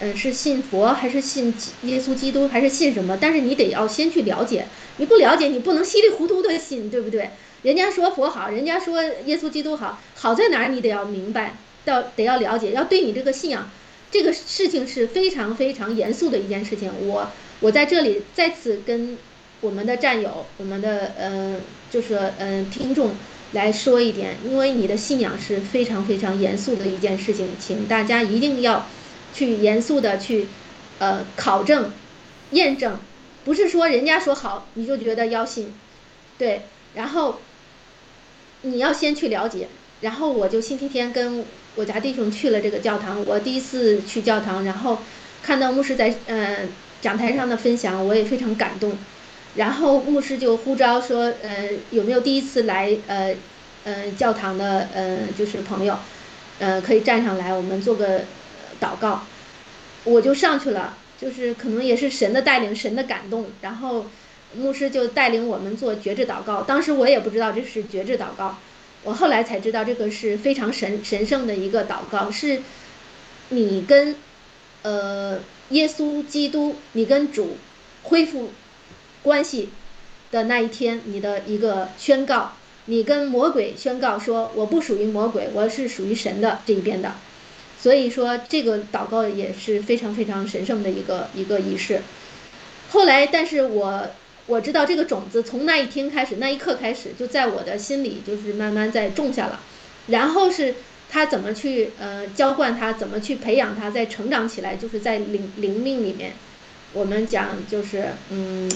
[0.00, 3.18] 嗯，是信佛还是信耶稣基督，还是信什么？
[3.20, 7.30] 但是你得要先去了解，你不了解，你不能稀里糊涂的信，对不对？
[7.62, 10.68] 人家说佛好，人家说耶稣基督好，好在哪儿？
[10.68, 13.70] 你得要明白，到得要了解，要对你这个信仰，
[14.10, 16.90] 这个事情是非常非常严肃的一件事情。
[17.06, 19.18] 我我在这里再次跟
[19.60, 23.14] 我们的战友，我们的嗯，就是嗯听众。
[23.56, 28.86] 来说一点，因为你的信仰是非常非常严肃的一件事情，请大家一定要
[29.34, 30.46] 去严肃的去
[30.98, 31.90] 呃考证、
[32.50, 32.98] 验证，
[33.44, 35.72] 不是说人家说好你就觉得要信，
[36.38, 36.62] 对，
[36.94, 37.40] 然后
[38.62, 39.68] 你要先去了解，
[40.02, 44.98] 然后我就星期天跟我家弟兄去了这个教堂，我第一次去教堂，然后
[45.42, 46.58] 看到牧师在呃
[47.00, 48.96] 讲台上的分享，我也非常感动。
[49.56, 53.34] 然后牧师就呼召说，呃，有没有第一次来呃，
[53.84, 55.98] 呃教堂的呃就是朋友，
[56.58, 58.20] 呃可以站上来，我们做个
[58.80, 59.24] 祷告。
[60.04, 63.46] 我就上去了，就是可能也是神的带领，神的感动。
[63.62, 64.06] 然后
[64.54, 66.62] 牧师就带领我们做绝志祷告。
[66.62, 68.58] 当时我也不知道这是绝志祷告，
[69.02, 72.60] 我后来才知道这个是非常神神圣的一个祷告，是
[73.48, 74.14] 你跟
[74.82, 75.40] 呃
[75.70, 77.56] 耶稣基督，你跟主
[78.02, 78.50] 恢复。
[79.26, 79.70] 关系
[80.30, 82.52] 的那一天，你的一个宣告，
[82.84, 87.12] 你跟魔鬼宣告说，我不属于魔鬼，我是属于神的这一边的。
[87.76, 92.02] 所以说，这个祷告也是非常非常神圣的一个一个仪式。
[92.90, 94.06] 后来，但是我
[94.46, 99.60] 我知道这个种子从那一天开始，那一刻开始，就在我的心里就是慢慢在种下了。
[100.06, 100.76] 然后是
[101.10, 106.34] 他怎么去呃浇灌它，怎么去培养它，再成长起来，就是在灵灵命里面，
[106.92, 108.70] 我们讲就是嗯。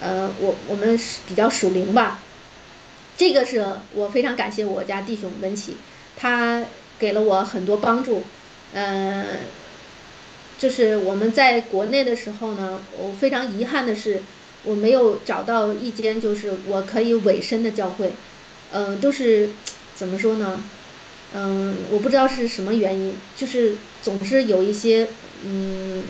[0.00, 2.20] 呃，我我们比较属灵吧，
[3.16, 5.76] 这个是我非常感谢我家弟兄文启，
[6.16, 6.64] 他
[6.98, 8.22] 给了我很多帮助。
[8.72, 9.24] 嗯，
[10.58, 14.22] 就是我们在国内的时候呢，我非常遗憾的是，
[14.62, 18.12] 我没有找到一间就是我可以委身的教会。
[18.70, 19.48] 嗯，都是
[19.94, 20.62] 怎么说呢？
[21.34, 25.08] 嗯，我不知道是什么原因，就是总是有一些
[25.44, 26.02] 嗯。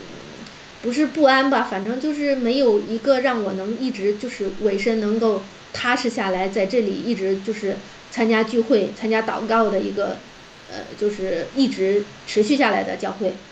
[0.81, 10.23] 不是不安吧，反正就是没有一个让我能一直就是委身能够踏实下来，在这里一直就是参加聚会、参加祷告的一个，
[10.67, 13.43] 呃，就是一直持续下来的教会。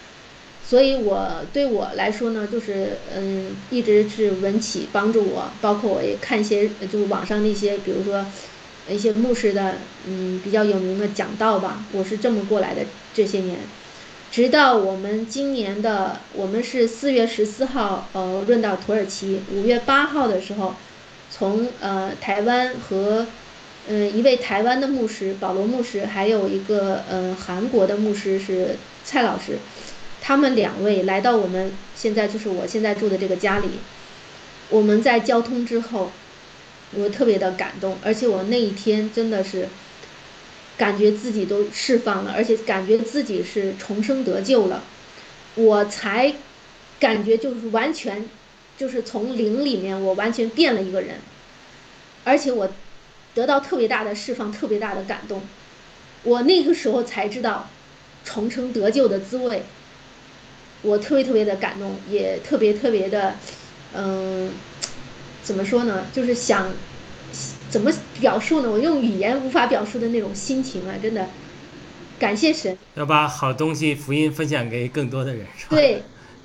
[0.62, 8.26] 所以我对我来说呢，就是嗯，一直是文启帮助我，包括我也看一些就是网上那些，比如说
[8.88, 13.77] 一些牧师的嗯比较有名的讲道吧，我是这么过来的这些年。
[14.30, 19.42] 直到我们今年的，我们是四月十四号，呃，润到土耳其。
[19.52, 20.76] 五月八号的时候，
[21.32, 23.26] 从呃台湾和
[23.88, 29.58] 嗯一位台湾的牧师保罗牧师，还有一个嗯韩国的牧师是蔡老师，
[30.22, 33.80] 他们两位来到我们现在就是我现在住的这个家里。
[34.70, 36.12] 我们在交通之后，
[36.94, 39.68] 我特别的感动，而且我那一天真的是。
[40.78, 44.84] 感觉自己都释放了，而且感觉自己是重生得救了。
[45.56, 46.34] 我才
[47.00, 48.26] 感觉就是完全
[48.78, 51.20] 就是从零里面我完全变了一个人，
[52.24, 52.70] 而且我
[53.34, 55.42] 得到特别大的释放，特别大的感动。
[56.24, 57.68] 我那个时候才知道
[58.24, 59.64] 重生得救的滋味，
[60.82, 63.36] 我特别特别的感动，也特别特别的，
[63.94, 64.52] 嗯，
[65.42, 66.06] 怎么说呢？
[66.14, 66.72] 就是想
[67.70, 68.70] 怎么表述呢？
[68.72, 71.28] 我用语言无法表述的那种心情啊，真的。
[72.20, 75.76] 感谢神，要把好东西福音分享给更多的人，是吧？
[75.76, 76.02] 对，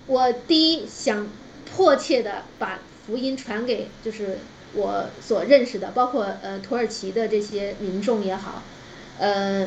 [0.07, 1.27] 我第一想
[1.65, 4.41] 迫切的把福音传给就是
[4.75, 8.63] 我所认识的，包括呃土耳其的这些民众也好，
[9.19, 9.67] 呃，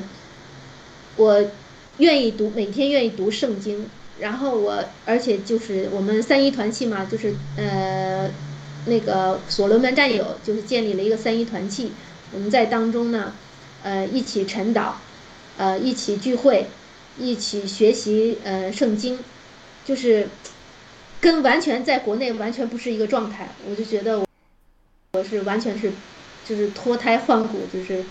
[1.15, 1.43] 我
[1.97, 3.89] 愿意读每天愿意读圣经，
[4.19, 8.29] 然后我而且就是我们三一团契嘛，就是呃
[8.85, 11.91] 那个所罗门战友就是建立了一个三一团契，
[12.31, 13.33] 我们在当中呢，
[13.83, 14.93] 呃一起晨祷。
[15.57, 16.67] 呃，一起聚会，
[17.17, 19.17] 一起学习呃圣经，
[19.85, 20.27] 就是
[21.21, 23.47] 跟完全在国内完全不是一个状态。
[23.65, 24.27] 我就觉得我
[25.13, 25.93] 我是完全是
[26.43, 28.03] 就是脱胎换骨，就是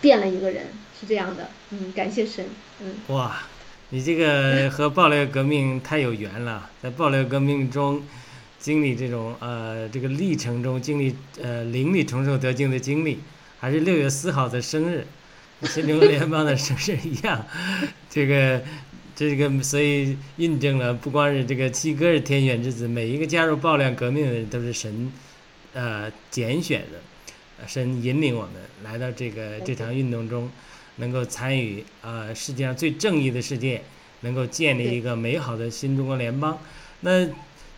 [0.00, 0.64] 变了一个人，
[0.98, 1.50] 是这样的。
[1.72, 2.46] 嗯，感谢神。
[2.80, 2.94] 嗯。
[3.08, 3.42] 哇，
[3.90, 8.02] 你这个和暴力革命太有缘了，在暴力革命中
[8.58, 13.18] 经历这种呃这个历程中经历呃灵力重生得经的经历，
[13.58, 15.06] 还是六月四号的生日。
[15.64, 17.44] 新中国联邦的生日一样，
[18.08, 18.62] 这个，
[19.16, 25.12] 这个，所以印证了，不光是这个七哥是天选之子，每一个加入爆料革命的人都是神，
[25.72, 28.52] 呃，拣选的，神引领我们
[28.84, 30.48] 来到这个这场运动中，
[30.98, 33.82] 能够参与呃，世界上最正义的世界，
[34.20, 36.56] 能够建立一个美好的新中国联邦。
[37.00, 37.26] 那，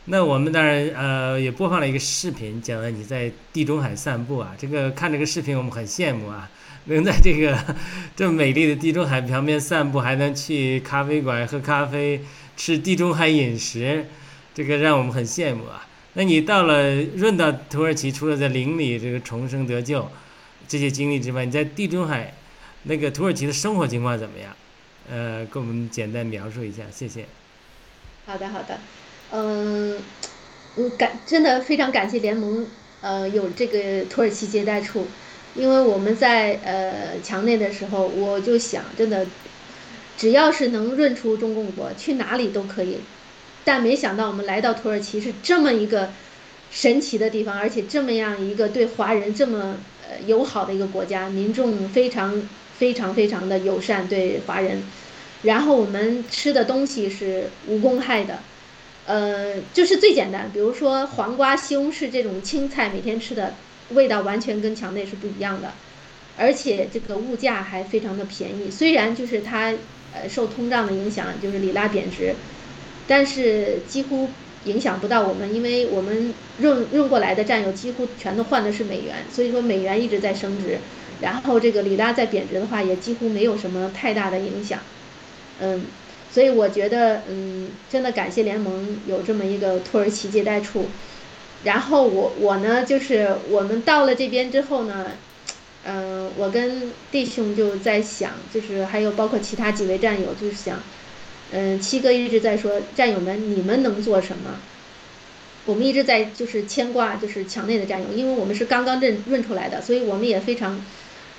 [0.06, 6.50] 那我们当然呃也播放了一个视频，讲了你在地中海散步啊，这个看这个视频我们很羡慕啊。
[6.86, 7.56] 能在这个
[8.16, 12.18] 这么美丽的地中海旁边散步，还能去咖啡馆喝咖啡、
[12.56, 14.06] 吃地中海饮食，
[14.54, 15.86] 这个让我们很羡慕啊。
[16.14, 20.10] 那你到了润到土耳其，除了在林里这个重生得救
[20.66, 22.32] 这些经历之外，你在地中海
[22.84, 24.56] 那个土耳其的生活情况怎么样？
[25.10, 27.26] 呃，给我们简单描述一下，谢谢。
[28.24, 28.80] 好的，好的，
[29.32, 29.98] 嗯，
[30.74, 32.66] 我感真的非常感谢联盟，
[33.00, 35.06] 呃，有这个土耳其接待处。
[35.54, 39.26] 因为我们在呃墙内的时候，我就想，真的，
[40.16, 42.98] 只要是能润出中共国，去哪里都可以。
[43.64, 46.10] 但没想到我们来到土耳其是这么一个
[46.70, 49.76] 神奇的地方，而且这么样一个对华人这么
[50.08, 54.82] 呃友好的一个国家，民众非常非常非常的友善对华人。
[55.42, 58.38] 然后我们吃的东西是无公害的，
[59.10, 63.52] 呃，就是最简单，比如说黄瓜、西红柿这种青菜，每天吃的。
[63.90, 65.68] 味道完全跟墙内是不一样的，
[66.36, 68.70] 而且这个物价还非常的便宜。
[68.70, 69.74] 虽然就是它
[70.12, 72.32] 呃受通胀的影响，就是里拉贬值，
[73.08, 74.28] 但是几乎
[74.62, 80.78] 影响不到我们，因为我们润润过来的战友几乎全都换的是美元，所以说美元一直在升值，
[81.18, 84.78] 然后这个里拉在贬值的话，也几乎没有什么太大的影响。
[85.56, 85.84] 嗯，
[86.32, 90.86] 所以我觉得嗯，真的感谢联盟有这么一个土耳其接待处。
[91.64, 95.08] 然后我我呢，就是我们到了这边之后呢，
[95.84, 100.80] 嗯，我跟弟兄就在想，就是还有包括其他几位战友，就是想，
[101.50, 104.58] 嗯，七哥一直在说，战友们你们能做什么？
[105.66, 110.82] 我们一直在就是牵挂，就是墙内的战友，因为我们是刚刚认认出来的，所以我们也非常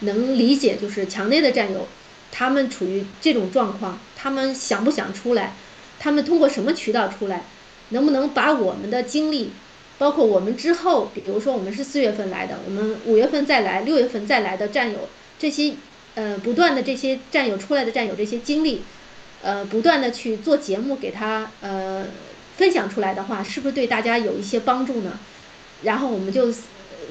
[0.02, 1.88] 能理解，就是墙内的战友，
[2.32, 5.54] 他们处于这种状况，他们想不想出来？
[6.00, 7.44] 他们通过什么渠道出来？
[7.90, 9.52] 能不能把我们的经历？
[9.98, 15.74] 包括我们之后，比如说我们是四月份来的，我们五月份再来，六月份再来的战友，这些
[16.16, 18.82] 呃不断的这些战友出来的战友这些经历，
[19.44, 22.08] 呃不断的去做节目给他呃
[22.58, 25.20] 分享出来的话，是不是对大家有一些帮助呢？
[25.84, 26.52] 然后我们就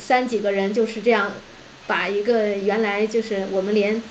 [0.00, 1.30] 三几个人就是这样，
[1.86, 4.02] 把一个原来就是我们连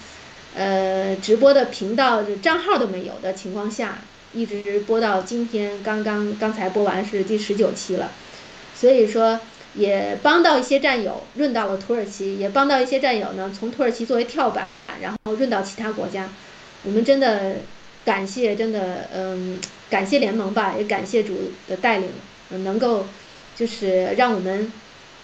[0.55, 3.99] 呃直播的频道账号都没有的情况下，
[4.33, 8.11] 一直播到今天，刚刚刚才播完是第十九期了。
[8.75, 9.39] 所以说，
[9.75, 14.67] 也帮到一些战友润到了土耳其，也帮到一些战友呢，从土耳其作为跳板，
[15.01, 16.29] 然后润到其他国家。
[16.83, 17.57] 我们真的
[18.05, 22.09] 感谢，真的，嗯，感谢联盟吧，也感谢主的带领，
[22.63, 23.05] 能够
[23.55, 24.71] 就是让我们，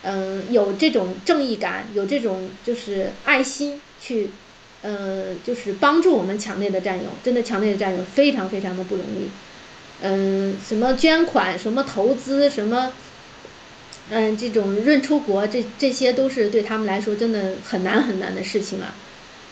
[0.01, 4.29] 嗯，有这种正义感，有这种就是爱心去，
[4.87, 7.09] 嗯，就是帮助我们强烈的战友。
[7.23, 9.29] 真的，强烈的战友非常非常的不容易。
[10.01, 12.91] 嗯，什么捐款，什么投资，什么。
[14.11, 18.93] 嗯，这种润出国，这这些都是对他们来说真的很难很难的事情啊。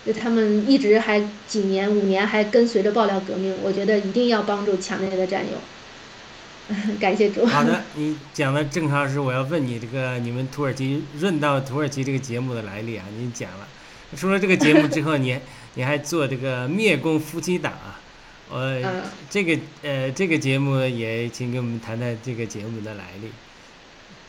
[0.06, 5.58] 就他们一直还几年五年还跟随着爆料革命，我觉得一定要帮助强烈的战友。
[7.00, 7.46] 感谢主。
[7.48, 13.68] 好的， 你讲的正好是我要问你这个你们土耳其润到土耳其这个节目的来历啊，你讲了。
[14.16, 15.38] 除了这个节目之后，你
[15.76, 18.00] 你还做这个灭共夫妻档啊？
[18.52, 23.32] 呃，这个呃这个节目也请给我们谈谈这个节目的来历。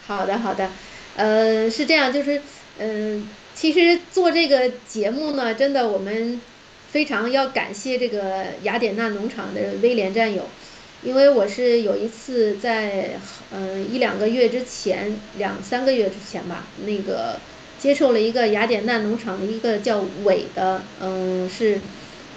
[0.06, 0.70] 好的，好的，
[1.16, 2.40] 呃，是这样，就是
[2.78, 6.40] 嗯，其实做这个节目呢，真的我们
[6.90, 10.48] 非常要感谢这个雅典娜农场的威廉战友。
[11.02, 13.20] 因为我是有一次在
[13.52, 17.38] 嗯一两个月之前，两三个月之前吧，那个
[17.84, 21.78] 接受了一个雅典娜农场的一个叫伟的，嗯，是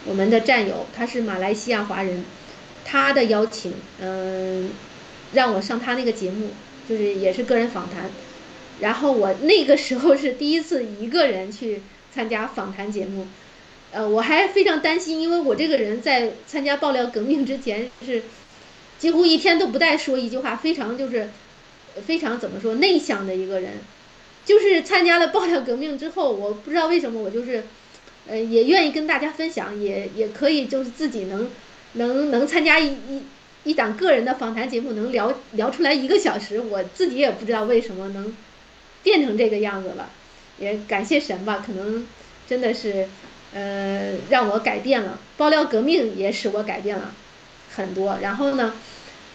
[0.03, 2.25] 我们的战友，他是马来西亚华人，
[2.83, 4.69] 他的邀请，嗯，
[5.31, 6.49] 让我上他那个节目，
[6.89, 8.11] 就是也是个人访谈，
[8.81, 11.81] 然后我那个时候是第一次一个人去
[12.13, 13.25] 参加访谈节目，
[13.93, 18.23] 呃，我还非常担心，因为我这个人在参加爆料革命之前是。
[18.99, 21.29] 几乎一天都不带说一句话，非常就是，
[22.07, 23.73] 非常怎么说内向的一个人，
[24.47, 27.65] 就是参加了爆料革命之后，我不知道为什么我就是，
[28.27, 31.49] 呃，也愿意跟大家分享，也也可以就是自己能，
[31.93, 33.21] 能能参加一一
[33.65, 38.33] 一档个人的访谈节目，能聊聊出来一个小时，我自己也不知道为什么能
[39.03, 40.09] 变成这个样子了，
[40.57, 42.07] 也感谢神吧，可能
[42.47, 43.07] 真的是，
[43.53, 47.13] 呃，让我改变了，爆料革命也使我改变了。
[47.75, 48.73] 很多，然后呢，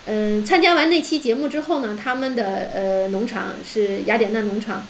[0.07, 4.85] 嗯，参加完那期节目之后呢，他们的呃农场是雅典娜农场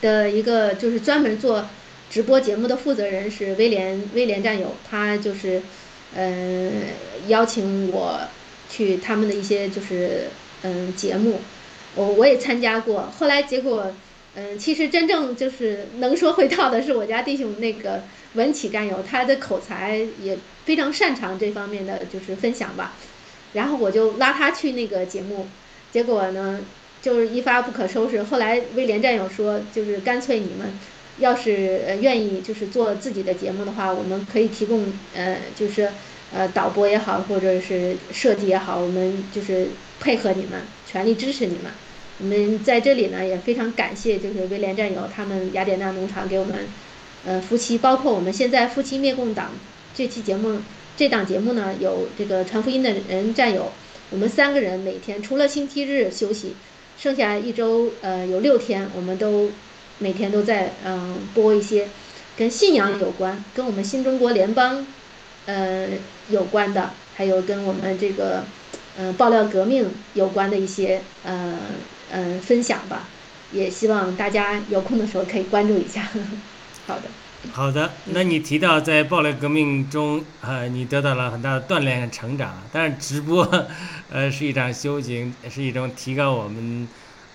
[0.00, 1.66] 的一个，就是专门做
[2.10, 5.62] 直播节目的负责人是威廉威廉战友，他就是
[6.14, 6.72] 嗯
[7.28, 8.20] 邀请我
[8.68, 10.28] 去他们的一些就是
[10.62, 11.40] 嗯节目，
[11.94, 13.92] 我我也参加过，后来结果
[14.34, 18.02] 嗯其实真正就是能说会道的是我家弟兄那个
[18.34, 20.38] 文启战友，他的口才也。
[20.62, 22.92] 非常擅长这方面的就是分享吧，
[23.54, 25.48] 然后我就拉他去那个节目，
[25.90, 26.60] 结果呢
[27.02, 28.22] 就是一发不可收拾。
[28.22, 30.72] 后来威廉战友说，就是干脆你们
[31.18, 35.88] 要是愿意就是做自己的节目的话，我们可以提供呃就是
[36.32, 39.68] 呃导播也好，或者是设计也好，我们就是
[40.00, 41.72] 配合你们，全力支持你们。
[42.20, 46.68] 我们在这里呢也非常感谢就是威廉战友他们雅典娜农场给我们
[47.24, 49.52] 呃夫妻，包括我们现在夫妻灭共党。
[49.92, 50.60] 这期节目，
[50.96, 53.72] 这档节目呢，有这个传福音的人战友，
[54.10, 56.54] 我们三个人每天除了星期日休息，
[57.00, 59.50] 剩下一周呃有六天，我们都
[60.00, 61.88] 每天都在嗯播一些
[62.36, 64.86] 跟信仰有关、跟我们新中国联邦
[65.46, 65.88] 呃
[66.28, 68.44] 有关的，还有跟我们这个
[68.98, 71.56] 嗯爆料革命有关的一些呃
[72.12, 73.08] 嗯分享吧，
[73.54, 76.06] 也希望大家有空的时候可以关注一下。
[76.86, 77.04] 好的。
[77.52, 82.62] 好的，那你提到在暴力革命中，呃，你得到了很大的锻炼和成长。
[82.70, 83.42] 但是直播，
[84.10, 86.86] 呃，是一场修行，是一种提高我们，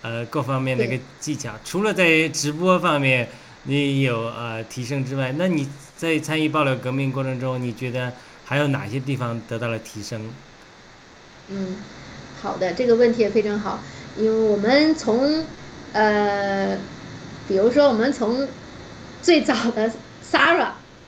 [0.03, 1.53] 呃，各方面的一个技巧。
[1.65, 3.27] 除了在直播方面
[3.63, 8.13] 你有呃提升之外，那你在参与暴力革命过程中，你觉得
[8.45, 10.29] 还有哪些地方得到了提升？
[11.49, 11.77] 嗯，
[12.43, 13.79] 好的，这个问题也非常好，
[14.17, 15.43] 因为我们从，
[15.93, 16.77] 呃，
[17.47, 18.47] 比如说我们从。
[19.25, 19.91] 最早的
[20.23, 20.67] Sara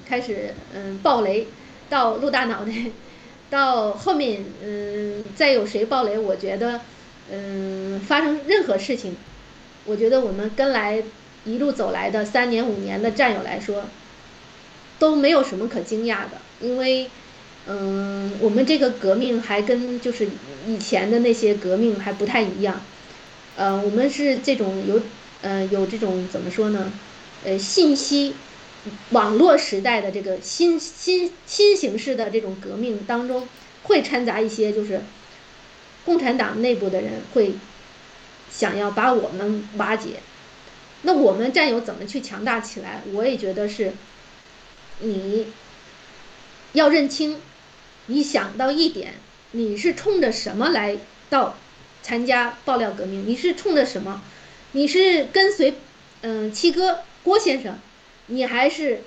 [0.09, 1.45] 开始嗯爆雷，
[1.87, 2.71] 到陆大脑袋，
[3.51, 6.81] 到后面嗯再有谁爆雷，我觉得
[7.31, 9.15] 嗯发生任何事情，
[9.85, 11.03] 我觉得我们跟来
[11.45, 13.83] 一路走来的三年五年的战友来说，
[14.97, 17.11] 都没有什么可惊讶的，因为
[17.67, 20.27] 嗯我们这个革命还跟就是
[20.65, 22.81] 以前的那些革命还不太一样，
[23.55, 24.99] 呃我们是这种有
[25.43, 26.91] 嗯有这种怎么说呢？
[27.47, 28.35] 呃，信息
[29.11, 33.47] 网络时代的这个新新新形式的这种革命当中，
[33.83, 35.01] 会掺杂一些就是
[36.03, 37.53] 共产党内部的人会
[38.51, 40.19] 想要把我们瓦解。
[41.03, 43.01] 那我们战友怎么去强大起来？
[43.13, 43.93] 我也觉得是，
[44.99, 45.47] 你
[46.73, 47.39] 要认清，
[48.07, 49.13] 你想到一点，
[49.51, 50.97] 你是冲着什么来
[51.29, 51.55] 到
[52.03, 53.25] 参加爆料革命？
[53.25, 54.21] 你是冲着什么？
[54.73, 55.75] 你是跟随
[56.23, 56.99] 嗯七哥？
[57.23, 57.77] 郭先生，
[58.27, 59.01] 你还是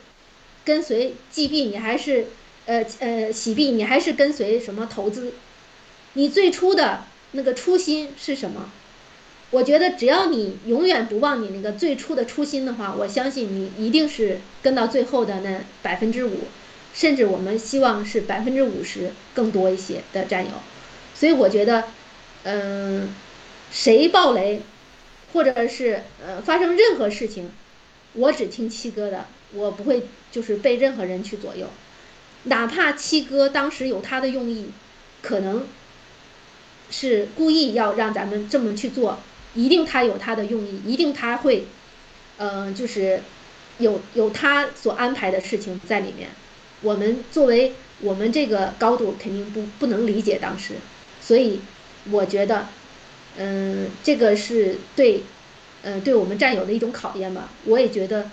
[0.65, 2.27] 跟随 G 币你还是
[2.67, 5.33] 呃呃喜币，你还是跟随什么投资？
[6.15, 8.71] 你最初的那个初心是什么？
[9.51, 16.45] 我觉得只要你永远不忘你那个最初的初心的话，我相信你一定是跟到最后的那百分之五，
[16.95, 20.53] 甚至我们希望是百分之五十更多一些的战友。
[21.15, 21.85] 所以我觉得，
[22.45, 23.13] 嗯，
[23.73, 24.63] 谁爆雷，
[25.33, 27.51] 或者是呃发生任何事情。
[28.15, 31.69] 我只听七哥的，我不会就是被任何人去左右，
[32.45, 34.67] 哪怕七哥当时有他的用意，
[35.23, 35.67] 可能
[36.91, 39.21] 是故意要让咱们这么去做，
[39.55, 41.67] 一定他有他的用意，一定他会，
[42.39, 43.23] 嗯，就是
[43.79, 46.31] 有有他所安排的事情在里面。
[46.83, 50.75] 我们作为我们这个高度肯定不不能理解当时，
[51.21, 51.61] 所以
[52.11, 52.67] 我觉得，
[53.37, 55.23] 嗯，这个是对，
[55.83, 57.49] 嗯，对我们战友的一种考验吧。
[57.65, 58.31] 我也觉得，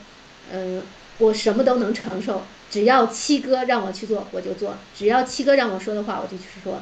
[0.52, 0.82] 嗯，
[1.18, 6.82] 我什么都能承受，只要七哥让我去做，我就做；只要七哥让我说的话，我就去说。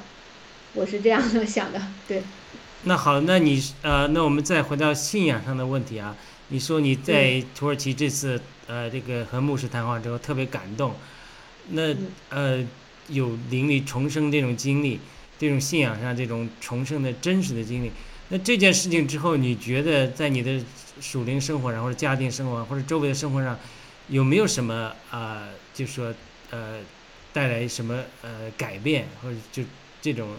[0.74, 2.22] 我是这样的想的，对。
[2.84, 6.16] 那好，那你呃，那我们再回到信仰上的问题啊。
[6.50, 10.94] 你说你在土耳其这次呃这个和牧师谈话之后特别感动。
[11.70, 11.96] 那
[12.30, 12.64] 呃，
[13.08, 15.00] 有灵力重生这种经历，
[15.40, 17.92] 这种信仰上这种重生的真实的经历。
[18.30, 20.60] 那这件事情之后，你觉得在你的
[21.00, 23.60] 属灵生活上，或者家庭生活，或者周围的生活上，
[24.08, 25.48] 有没有什么啊？
[25.74, 26.14] 就说
[26.50, 26.80] 呃，
[27.34, 29.64] 带来什么呃改变，或者就
[30.02, 30.30] 这种？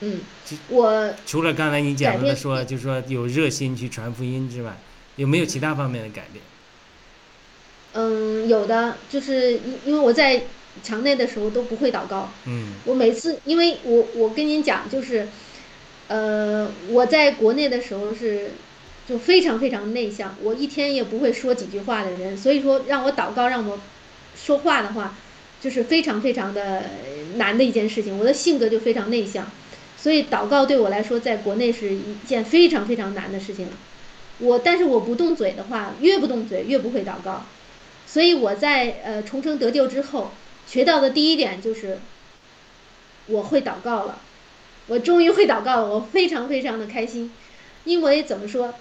[0.00, 0.20] 嗯，
[0.68, 4.78] 我除了刚才你讲的说，就是说有热心去传福音之外，
[5.16, 6.44] 有没有其他方面的改变？
[7.94, 10.44] 嗯，有的，就是因因为我在
[10.82, 12.30] 墙内的时候都不会祷告。
[12.46, 12.74] 嗯。
[12.84, 15.28] 我每次，因为我我跟您讲，就是，
[16.08, 18.52] 呃，我在国内的时候是
[19.08, 23.80] 就非常非常内向，我一天也不会说几句话的人，所以说让我祷告让我
[24.36, 25.16] 说话的话，
[25.60, 26.84] 就是非常非常的
[27.36, 28.18] 难的一件事情。
[28.18, 29.50] 我的性格就非常内向，
[29.96, 33.68] 所以祷告对我来说，在国内是一件非常非常难的事情。
[34.38, 37.44] 我但是我不动嘴的话，越不动嘴越不会祷告。
[38.06, 40.32] 所以我在呃重生得救之后，
[40.68, 41.98] 学到的第一点就是，
[43.24, 44.18] 我会祷告了，
[44.86, 47.32] 我终于会祷告了，我非常非常的开心，
[47.84, 48.74] 因为怎么说，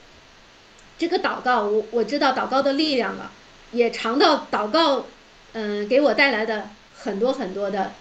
[0.98, 3.32] 这个祷告我我知道祷告的力量了，
[3.72, 5.06] 也尝到祷告，
[5.54, 7.94] 嗯给我带来的很多很多的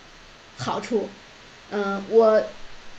[0.59, 1.09] 好处，
[1.70, 2.43] 嗯我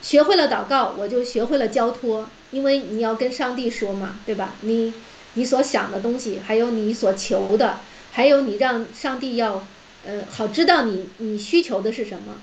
[0.01, 4.55] 学会了祷告，我就学会了交托，因为你要跟上帝说嘛，对吧？
[4.61, 4.93] 你
[5.33, 7.79] 你所想的东西，还有你所求的。
[8.09, 9.67] 还有你让上帝要，
[10.07, 12.41] 呃，好知道你你需求的是什么，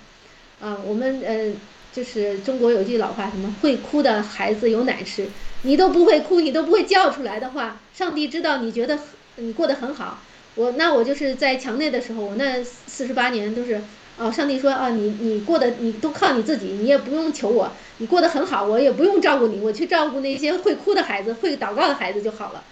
[0.60, 1.50] 啊，我们呃
[1.94, 5.26] 就是中国有句老话，什么会哭的孩子有奶吃，
[5.62, 8.98] 你都不会哭，你都不会叫出来的话，上帝知道你觉得
[9.36, 10.20] 你过得很好，
[10.56, 13.80] 我那我就是在墙内的时候，我那四十八年都是，
[14.18, 22.62] 哦，上帝说啊，你你过得你都靠你自己，你也不用求我，你过得很好，我也不用照顾你，我去照顾那些会哭的孩子，会祷告的孩子就好了，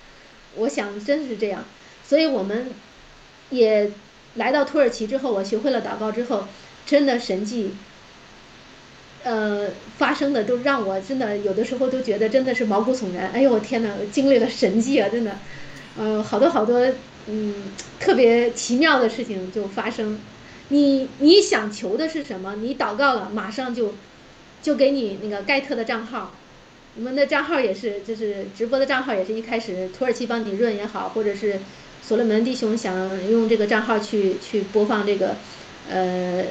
[0.56, 1.64] 我想真是这样，
[2.06, 2.70] 所以我们。
[3.50, 3.90] 也
[4.34, 6.48] 来到土耳其之后，我学会了祷告之后，
[6.86, 7.74] 真的神迹，
[9.24, 9.68] 呃，
[9.98, 13.30] 发生的都让我真的有的时候都觉得真的是毛骨悚然。
[13.32, 15.36] 哎呦我天哪，经历了神迹啊，真的，
[15.98, 16.80] 呃，好多好多，
[17.26, 20.18] 嗯，特别奇妙的事情就发生。
[20.68, 22.56] 你你想求的是什么？
[22.56, 23.94] 你祷告了，马上就
[24.62, 26.32] 就给你那个盖特的账号，
[26.96, 31.60] 我们的账号也是，就是直播的账号也是一开始土耳其帮你润也好，或者是。
[32.04, 32.94] 所罗门弟兄想
[33.30, 35.36] 用这个账号去去播放这个，
[35.88, 36.44] 呃，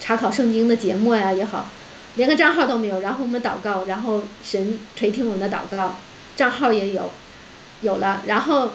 [0.00, 1.70] 查考圣经的节目呀也好，
[2.14, 3.00] 连个账号都没有。
[3.00, 5.98] 然后我们祷告，然后神垂听我们的祷告，
[6.34, 7.10] 账号也有，
[7.82, 8.22] 有了。
[8.26, 8.72] 然后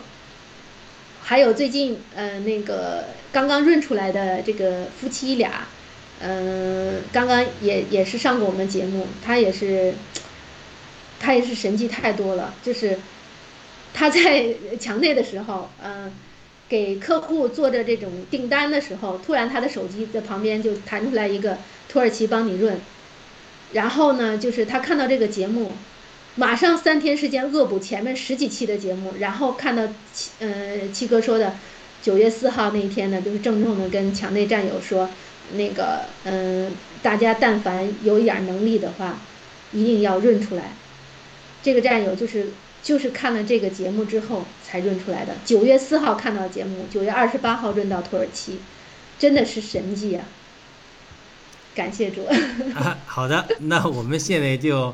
[1.24, 5.68] 还有最近呃那个刚刚润出来的这个夫妻俩，
[6.20, 9.96] 嗯，刚刚也也是上过我们节目，他也是，
[11.20, 13.00] 他也是神迹太多了，就是。
[13.94, 16.12] 他在 墙内的时候，嗯，
[16.70, 21.58] 给客户做着这种订单的时候，突然他的手机在旁边就弹出来一个
[21.90, 22.80] 土耳其帮你润，
[23.74, 25.74] 然后呢，就是他看到这个节目，
[26.36, 31.56] 马上三天时间恶补前面十几期的节目，然后看到七嗯七哥说的
[32.02, 35.10] 九月四号那一天呢，就是郑重的跟墙内战友说，
[35.54, 36.72] 那个嗯
[37.04, 39.20] 大家但凡有一点能力的话，
[39.74, 40.74] 一定要润出来，
[41.62, 42.48] 这个战友就是。
[42.84, 45.36] 就是看了这个节目之后才润出来的。
[45.46, 48.60] 九月四号看到节目，九月二十八号润到土耳其，
[49.20, 50.26] 真的是神迹啊！
[51.76, 52.26] 感谢主。
[52.76, 54.94] 啊，好的，那我们现在就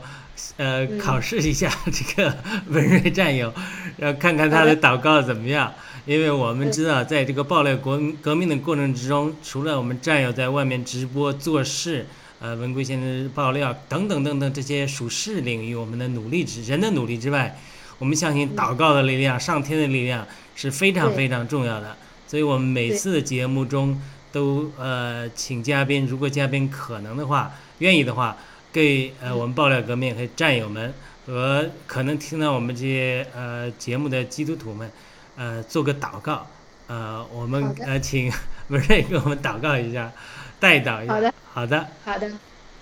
[0.57, 3.53] 呃考试一下这个文瑞战友，
[3.97, 5.73] 要看看他的祷告怎么样。
[6.05, 12.05] 因为我们知道，在这个爆料国革命的过程之中，除了我们战友在外面直播做事，
[12.39, 17.57] 呃，文贵先生爆料等等等等这些属事领域，我们的努力之人的努力之外。
[17.99, 20.25] 我们相信祷告的力量，上天的力量
[20.55, 21.95] 是非常非常重要的。
[22.27, 23.99] 所以我们每次的节目中
[24.31, 28.35] 都呃请嘉宾，如果嘉宾可能的话，愿意的话，
[28.71, 30.93] 给呃我们爆料革命和战友们
[31.25, 34.91] 和可能听到我们这些呃节目的基督徒们，
[35.37, 36.45] 呃做个祷告，
[36.87, 38.31] 呃，我们呃请
[38.67, 40.11] 文瑞给我们祷告一下，
[40.59, 41.13] 代祷一下。
[41.13, 42.31] 好的，好的，好的，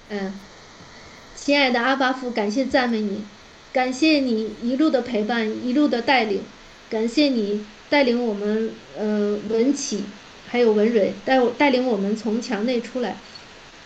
[0.09, 0.34] 嗯，
[1.36, 3.24] 亲爱的阿巴父，感谢赞美你，
[3.76, 6.39] 感谢你一路的陪伴，一路的带领，
[6.89, 10.03] 感谢你带领我们，呃，文启
[10.47, 13.17] 还有文蕊带带领我们从墙内出来，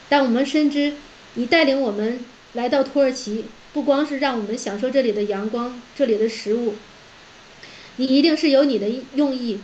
[0.07, 0.93] 但我们深知
[1.33, 2.19] 你带领我们
[2.53, 6.75] 来到土耳其，不光是让我们享受这里的阳光，这里的食物，
[7.95, 9.59] 你一定是有你的用意。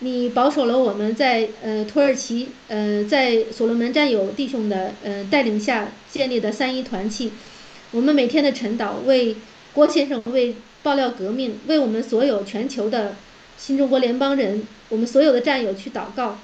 [0.00, 7.32] 你保守了我们在呃土耳其呃在所罗门战友弟兄的呃带领下建立的三一团契，
[7.90, 9.34] 我们每天的晨祷为
[9.72, 13.16] 郭先生为爆料革命为我们所有全球的
[13.56, 16.38] 新中国联邦人我们所有的战友去祷告，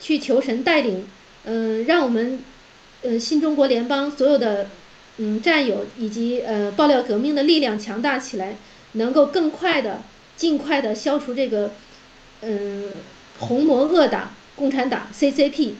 [0.00, 1.06] 去求神带领，
[1.44, 2.42] 嗯、让我们
[3.02, 4.68] 呃新中国联邦所有的
[5.18, 8.56] 嗯战友以及呃爆料革命的力量强大起来，
[8.92, 10.02] 能够更快的
[10.36, 11.72] 尽快的消除这个。
[12.46, 12.90] 嗯，
[13.38, 15.72] 红魔恶党共产党 CCP，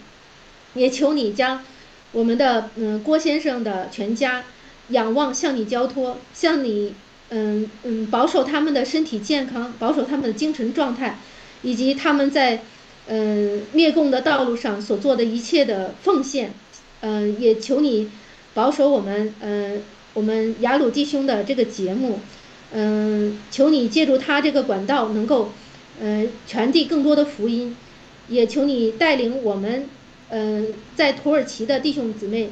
[0.73, 1.63] 也求你将
[2.11, 4.45] 我们的嗯郭先生的全家
[4.89, 6.95] 仰望向你交托，向你
[7.31, 11.19] 嗯嗯保守他们的身体健康，保守他们的精神状态，
[11.63, 12.63] 以及他们在
[13.09, 16.53] 嗯灭共的道路上所做的一切的奉献，
[17.01, 18.11] 嗯也求你
[18.55, 19.83] 保守我们嗯
[20.13, 22.21] 我们雅鲁弟兄的这个节目，
[22.73, 25.51] 嗯求你借助他这个管道能够。
[26.01, 27.77] 嗯，传递更多的福音，
[28.29, 29.89] 也求你带领我们，
[30.29, 32.51] 嗯、在土耳其的弟兄姊妹，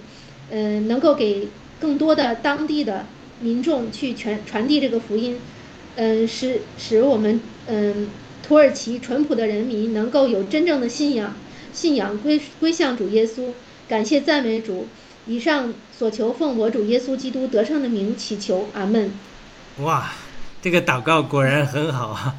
[0.51, 1.49] 嗯、能够给
[1.83, 3.05] 更多的当地的
[3.41, 5.41] 民众去传传递这个福音，
[5.97, 8.09] 嗯、使使我们嗯、
[8.47, 11.35] 土耳其淳朴的人民能够有真正的信仰，
[11.73, 13.49] 信仰归归向主耶稣，
[13.89, 14.87] 感谢赞美主。
[15.27, 19.13] 以上所求奉我主耶稣基督得胜的名祈求，阿门。
[19.79, 20.13] 哇，
[20.61, 22.35] 这个祷告果然很好啊，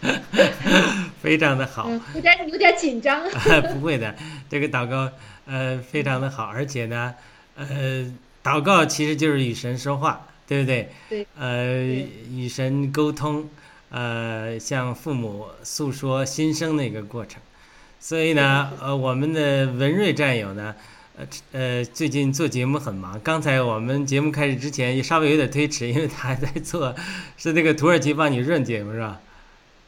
[1.22, 1.86] 非常的好。
[1.88, 3.22] 嗯，有点有点紧张。
[3.72, 4.14] 不会的，
[4.48, 5.10] 这个祷告
[5.46, 7.14] 呃非常的好，而且呢，
[7.56, 8.04] 呃，
[8.46, 10.88] 祷告其实就是与神说话，对不对？
[11.08, 11.26] 对。
[11.36, 11.82] 呃，
[12.30, 13.48] 与神沟通，
[13.90, 17.42] 呃，向父母诉说心声的一个过程。
[17.98, 20.72] 所以呢，呃，我们的文瑞战友呢，
[21.18, 23.20] 呃呃，最近做节目很忙。
[23.20, 26.94] 刚才我们节目开始之前也稍微有点推迟，因为他还在做
[27.36, 29.20] 是那个土耳其帮你润节目是吧？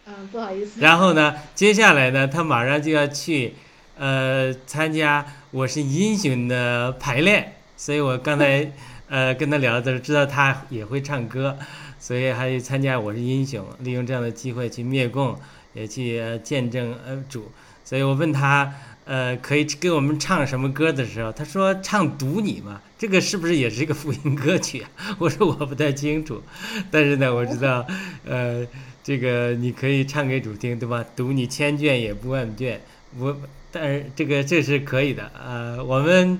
[0.06, 0.80] 嗯，不好意思。
[0.80, 3.54] 然后呢，接下来呢，他马上就要去，
[3.96, 8.72] 呃，参加《我是英雄》的排练，所以我刚才
[9.08, 11.56] 呃跟他聊的时候，知道他也会唱歌，
[12.00, 15.38] 所以还有参加《我是英雄》，利用这样的机会去灭共，
[15.74, 17.52] 也去、见证呃主。
[17.84, 18.74] 所以我问他，
[19.04, 24.84] 呃，可以给我们唱什么歌的时候，他说唱《读你》嘛，这个是不是也是一个福音歌曲？
[25.18, 26.42] 我说我不太清楚，
[26.90, 27.86] 但是呢，我知道，
[28.26, 28.66] 呃。
[29.00, 31.02] 这个你可以唱给主听，对吧？
[31.16, 32.78] 读你千卷也不万卷，
[33.18, 33.34] 我
[33.72, 35.32] 但是这个这是可以的。
[35.32, 36.38] 呃，我们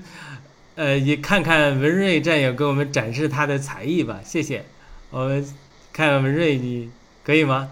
[0.79, 4.63] 呃也看看文瑞战友给我们展示他的才艺吧，谢谢。
[5.09, 5.43] 我们
[5.91, 6.89] 看看文瑞，你
[7.25, 7.69] 可以吗？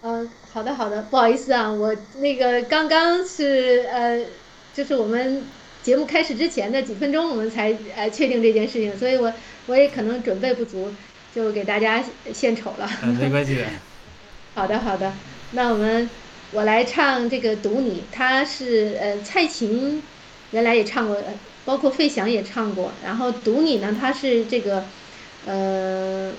[0.00, 4.24] 嗯，好的好的，不好意思啊，我那个刚刚是呃，
[4.72, 5.42] 就是我们
[5.82, 9.30] 节目开始之前的几分钟，我们才呃确定这件事情，所以我
[9.66, 10.90] 我也可能准备不足，
[11.34, 12.02] 就给大家
[12.32, 12.88] 献丑了。
[13.02, 13.64] 嗯，没关系的。
[14.56, 15.12] 好的，好的，
[15.50, 16.08] 那我们
[16.52, 20.02] 我来唱这个《读你》，他是呃蔡琴
[20.52, 21.22] 原来也唱过，
[21.64, 22.92] 包括费翔也唱过。
[23.04, 24.84] 然后《读你》呢，它是这个
[25.46, 26.32] 呃，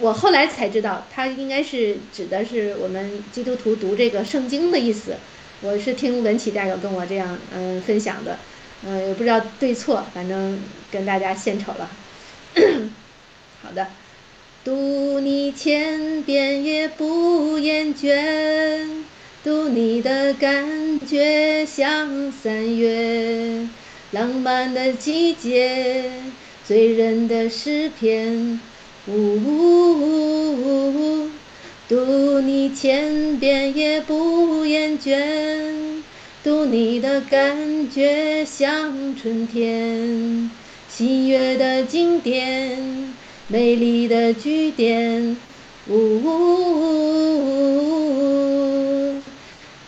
[0.00, 5.16] 我后来才知道，它应该是指的是我们基督徒读这个圣经的意思。
[5.60, 8.38] 我是听文启战友跟我这样嗯、分享的，
[8.84, 10.58] 嗯、也不知道对错，反正
[10.90, 11.90] 跟大家献丑了。
[13.62, 13.86] 好的。
[14.64, 19.04] 读你千遍也不厌倦，
[19.42, 23.37] 读你的感觉像三月
[24.10, 26.10] 浪漫的季节，
[26.66, 28.58] 醉人的诗篇。
[29.06, 31.30] 呜呜呜呜，
[31.88, 36.02] 读你千遍也不厌倦，
[36.42, 40.50] 读你的感觉像春天，
[40.88, 43.14] 喜悦的经典。
[43.50, 45.36] 美丽的句点，
[45.88, 46.28] 呜呜
[49.14, 49.22] 呜，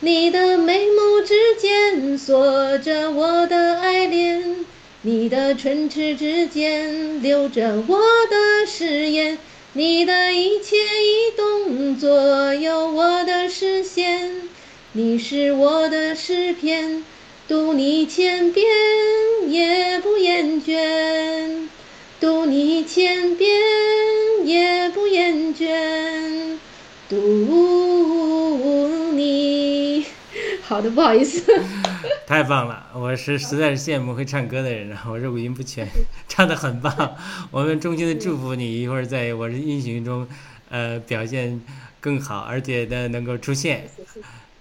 [0.00, 1.09] 你的美梦
[1.58, 4.66] 间锁着我的爱恋，
[5.02, 7.98] 你的唇齿之间留着我
[8.30, 9.38] 的誓言，
[9.72, 14.48] 你的一切一动左右我的视线，
[14.92, 17.04] 你是我的诗篇，
[17.48, 18.66] 读你千遍
[19.48, 21.68] 也不厌倦。
[22.20, 23.50] 读你千遍
[24.44, 26.58] 也不厌倦，
[27.08, 27.16] 读
[30.70, 31.42] 好的，不好意思。
[32.28, 35.02] 太棒了，我是实在是羡慕会唱歌的人啊！
[35.10, 35.84] 我是五音不全，
[36.28, 37.16] 唱的很棒。
[37.50, 40.24] 我们衷心的祝福你，一会儿在我的音频中，
[40.68, 41.60] 呃，表现
[41.98, 43.90] 更好，而且呢能够出现，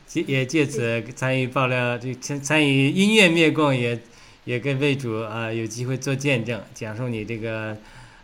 [0.08, 4.02] 借也借此参与爆料，这参参与音乐灭共，也
[4.46, 7.78] 也跟为主啊有机会做见证，讲述你这个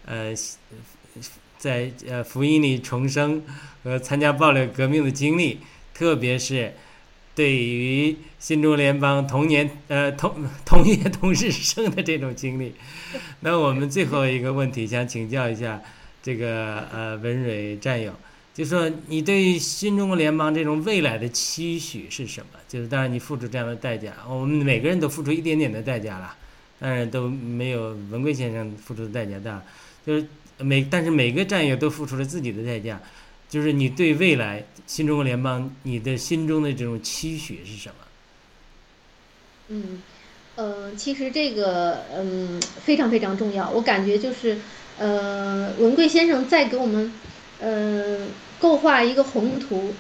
[0.08, 0.34] 呃
[1.60, 3.44] 在呃福音里重生
[3.84, 5.60] 和参加爆料革命的经历，
[5.94, 6.74] 特别是。
[7.36, 12.74] 对于新中联邦同年呃同同月同日生的这种经历，
[13.42, 15.82] 那我们最后一个问题想请教一下
[16.24, 18.14] 这个呃文蕊战友，
[18.54, 22.60] 就说你对新中国联邦这种未来的期许是什么？
[22.70, 26.34] 就是当然你付出这样的代价，我们每个人都付出一点点的代价了，
[26.80, 29.62] 当然都没有文贵先生付出的代价大，
[30.06, 30.26] 就是
[30.60, 32.98] 每但是每个战友都付出了自己的代价。
[33.56, 37.96] 就是你对未来新中国联邦，你的心中的这种期许是什么？
[39.70, 40.04] 嗯，
[40.58, 43.70] 呃，其实这个嗯非常非常重要。
[43.70, 44.58] 我感觉就是
[45.00, 47.14] 呃文贵先生在给我们
[47.62, 48.28] 呃
[48.60, 49.94] 构画一个宏图，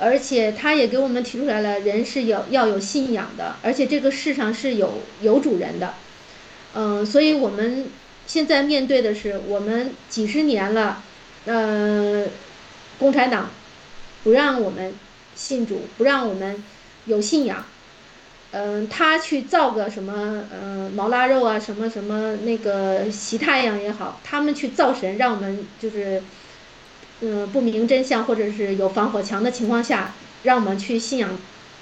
[0.00, 5.92] 而且他也给我们提出来了，人是有要有信仰的，而且这个世上是有有主人的。
[6.72, 7.90] 嗯，所以我们
[8.26, 11.02] 现在面对的是我们几十年了，
[11.44, 12.26] 呃。
[12.98, 13.50] 共产党
[14.24, 14.94] 不让我们
[15.34, 16.62] 信主，不让我们
[17.04, 17.64] 有信仰。
[18.52, 26.22] 嗯，他去造个什么，嗯，毛腊肉啊，什么什么那个习太阳也好，他们去造神，让我们就是，
[27.20, 31.36] 嗯，不明真相或者是有防火墙的情况下，让我们去信仰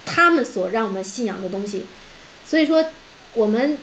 [0.05, 1.87] 他们所让我们信仰的东西。
[2.45, 2.85] 所以说，
[3.35, 3.79] 我们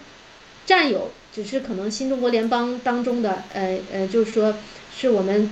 [0.65, 4.55] 战友只是可能新中国联邦当中的，呃呃，就是说
[4.93, 5.49] 是我们。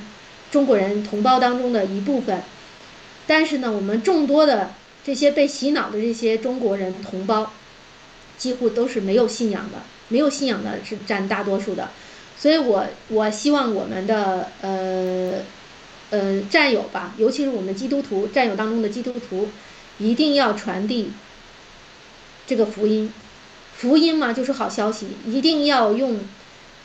[0.51, 2.41] 中国人同胞当中的一部分，
[3.27, 4.71] 但是呢，我们众多的
[5.03, 7.51] 这些被洗脑的这些中国人同胞，
[8.37, 9.77] 几乎都是没有信仰的，
[10.07, 11.89] 没有信仰的是占大多数的，
[12.37, 15.33] 所以我我希望我们的呃
[16.09, 19.49] 呃战友吧，尤其是我们基督徒战友当中的基督徒，
[19.99, 21.11] 一定要传递
[22.47, 23.13] 这个福音，
[23.75, 26.19] 福音嘛就是好消息，一定要用。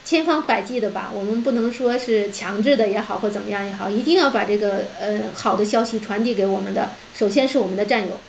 [0.05, 6.91] 千方百计的吧，我们不能说是强制的也好，或怎么样也好，一定要把这个呃好的消息传递给我们的。
[7.15, 8.21] 首先是我们的战友，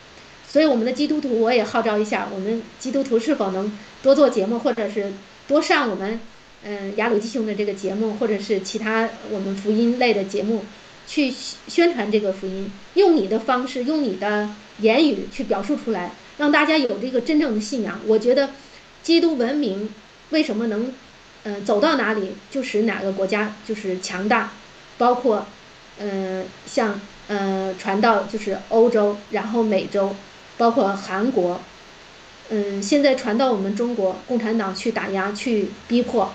[0.48, 5.12] 所以我们的基督徒，我也号召一下，我们基督徒是否能多做节目，或者是
[5.50, 6.18] 多上我们
[6.64, 10.64] 嗯雅鲁弟兄的这个节目，或者是其他我们福音类的节目，
[11.06, 11.30] 去
[11.68, 14.50] 宣传这个福音，用你的方式，用你的
[14.80, 18.00] 言语去表述出来，让大家有这个真正的信仰。
[18.08, 18.52] 我觉得，
[19.04, 19.94] 基督文明
[20.30, 20.94] 为什么能？
[21.48, 24.52] 嗯，走到哪里就使哪个国家就是强大，
[24.98, 25.46] 包括，
[26.00, 30.16] 嗯，像嗯传到就是欧洲，然后美洲，
[30.58, 31.62] 包括韩国，
[32.50, 36.34] 嗯，现在传到我们中国，共产党去打压去逼迫，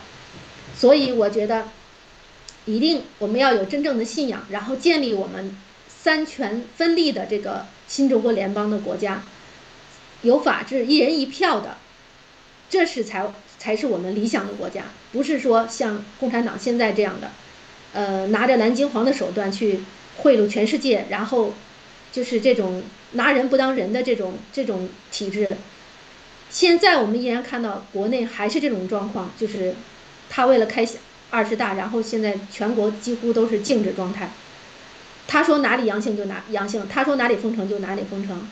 [0.76, 1.64] 所以我觉得，
[2.64, 5.58] 一定我们要有真正的信仰，然后建立我们
[5.88, 9.24] 三权分立的这个新中国联邦的国家，
[10.22, 11.78] 有法治，一人一票的，
[12.68, 13.28] 这是才。
[13.60, 17.30] 才是我们理想的国家，不是说像共产党现在这样的，
[17.92, 19.80] 呃，拿着蓝金黄的手段去
[20.16, 21.52] 贿赂全世界，然后
[22.10, 22.82] 就是这种
[23.12, 25.46] 拿人不当人的这种这种体制。
[26.48, 29.74] 现在我们依然看到国内还是这种状况，就是
[30.30, 30.88] 他为了开
[31.28, 34.30] 二十大，然后现在全国几乎都是静止状态。
[35.28, 38.48] 他说哪里阳性就哪阳性，他说哪里封城就哪里封城。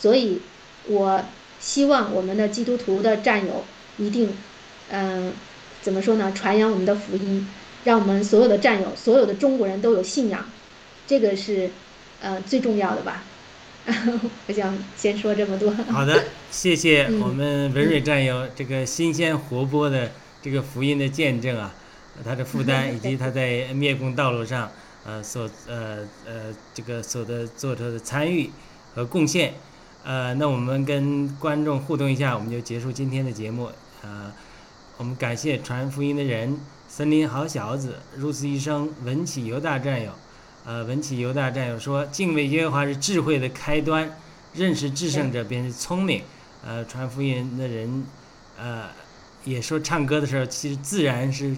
[0.00, 0.40] 所以，
[0.86, 1.24] 我
[1.60, 3.64] 希望我们的基督徒的战友。
[3.98, 4.30] 一定，
[4.90, 5.32] 嗯，
[5.82, 6.32] 怎么说呢？
[6.34, 7.48] 传扬我们的福音，
[7.84, 10.44] 让我们所有的战友、所有的中国人都有信仰，
[11.06, 11.70] 这个是，
[12.20, 13.22] 呃，最重要的吧。
[14.48, 15.70] 我想先说这么多。
[15.70, 20.10] 好的，谢谢 我们文瑞战友这个新鲜活泼的
[20.42, 21.72] 这个福音的见证啊，
[22.24, 24.68] 他的负担 以及他在灭共道路上
[25.04, 28.50] 呃所呃呃这个所的做出的参与
[28.92, 29.54] 和贡献。
[30.02, 33.70] 呃，那我们跟观众互动一下，我们就结束今天的节目。
[34.06, 34.32] 呃，
[34.98, 36.56] 我们感谢传福音的人，
[36.88, 40.12] 森林好小子，如此一生，文启犹大战友。
[40.64, 44.16] 呃，文启犹大战友说，敬畏耶和华是智慧的开端，
[44.54, 46.22] 认识至圣者便是聪明。
[46.64, 48.04] 呃，传福音的人，
[48.56, 48.84] 呃，
[49.44, 51.56] 也说唱歌的时候，其实自然是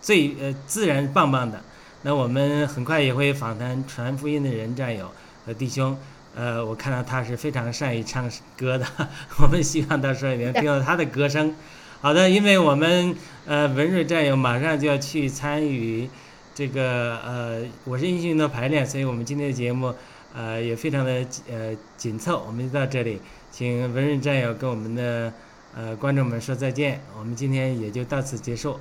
[0.00, 1.62] 最呃自然棒棒的。
[2.00, 5.10] 那我们很快也会访谈传福音的人战友
[5.44, 5.98] 和弟兄。
[6.34, 8.86] 呃，我看到他是非常善于唱歌的，
[9.40, 11.54] 我们希望到时候也能听到他的歌声。
[12.00, 13.14] 好的，因为我们
[13.46, 16.08] 呃文瑞战友马上就要去参与
[16.54, 19.94] 这个呃我是英雄的排练，所以我们今天的节目
[20.34, 22.44] 呃，也非常的呃紧凑。
[22.46, 23.20] 我们就到这里，
[23.50, 25.32] 请文瑞战友跟我们的
[25.74, 27.00] 呃观众们说再见。
[27.18, 28.78] 我们今天也就到此结束，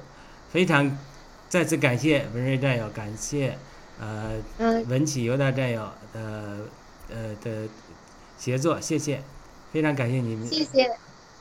[0.51, 0.97] 非常
[1.47, 3.57] 再次感谢文瑞战友，感谢
[4.01, 5.81] 呃嗯文启犹大战友
[6.11, 6.59] 的呃
[7.09, 7.67] 的
[8.37, 9.21] 协作，谢谢，
[9.71, 10.47] 非常感谢你们。
[10.47, 10.91] 谢谢，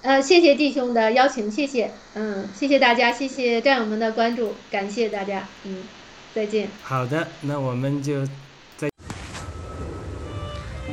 [0.02, 5.84] 呃，谢谢弟兄的邀请，谢谢，嗯，谢谢大家，谢谢战友们的关注，感谢大家，嗯，
[6.34, 6.68] 再见。
[6.82, 8.26] 好的，那我们就
[8.76, 8.88] 再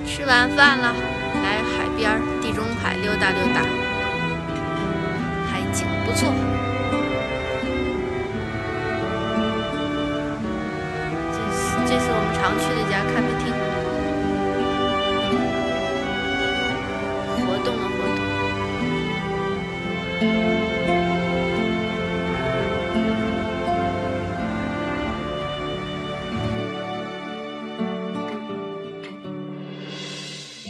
[0.06, 3.62] 吃完饭了，来海边儿地中海溜达溜达，
[5.50, 6.34] 海景不错。
[11.32, 13.50] 这是这是我们常去的一家咖啡厅，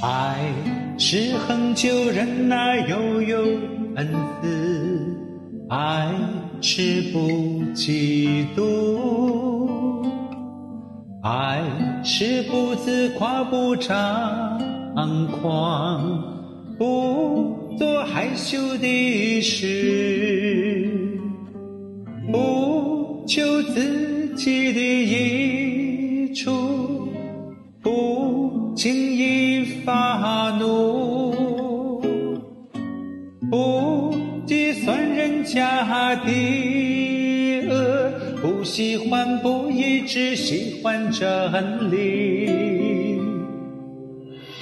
[0.02, 0.38] 爱
[0.98, 3.42] 是恒久忍耐，又有
[3.96, 4.08] 恩
[4.40, 4.48] 慈；
[5.68, 6.10] 爱
[6.62, 7.20] 是不
[7.74, 10.06] 嫉妒，
[11.24, 11.64] 爱
[12.04, 14.60] 是不自夸，不张
[15.42, 16.24] 狂，
[16.78, 21.18] 不做害羞的事，
[22.30, 27.08] 不求自己的益处。
[27.82, 32.02] 不轻易发怒，
[33.50, 34.14] 不
[34.46, 36.30] 计算人家的
[37.70, 38.12] 恶，
[38.42, 42.79] 不喜欢不义，只喜欢真理。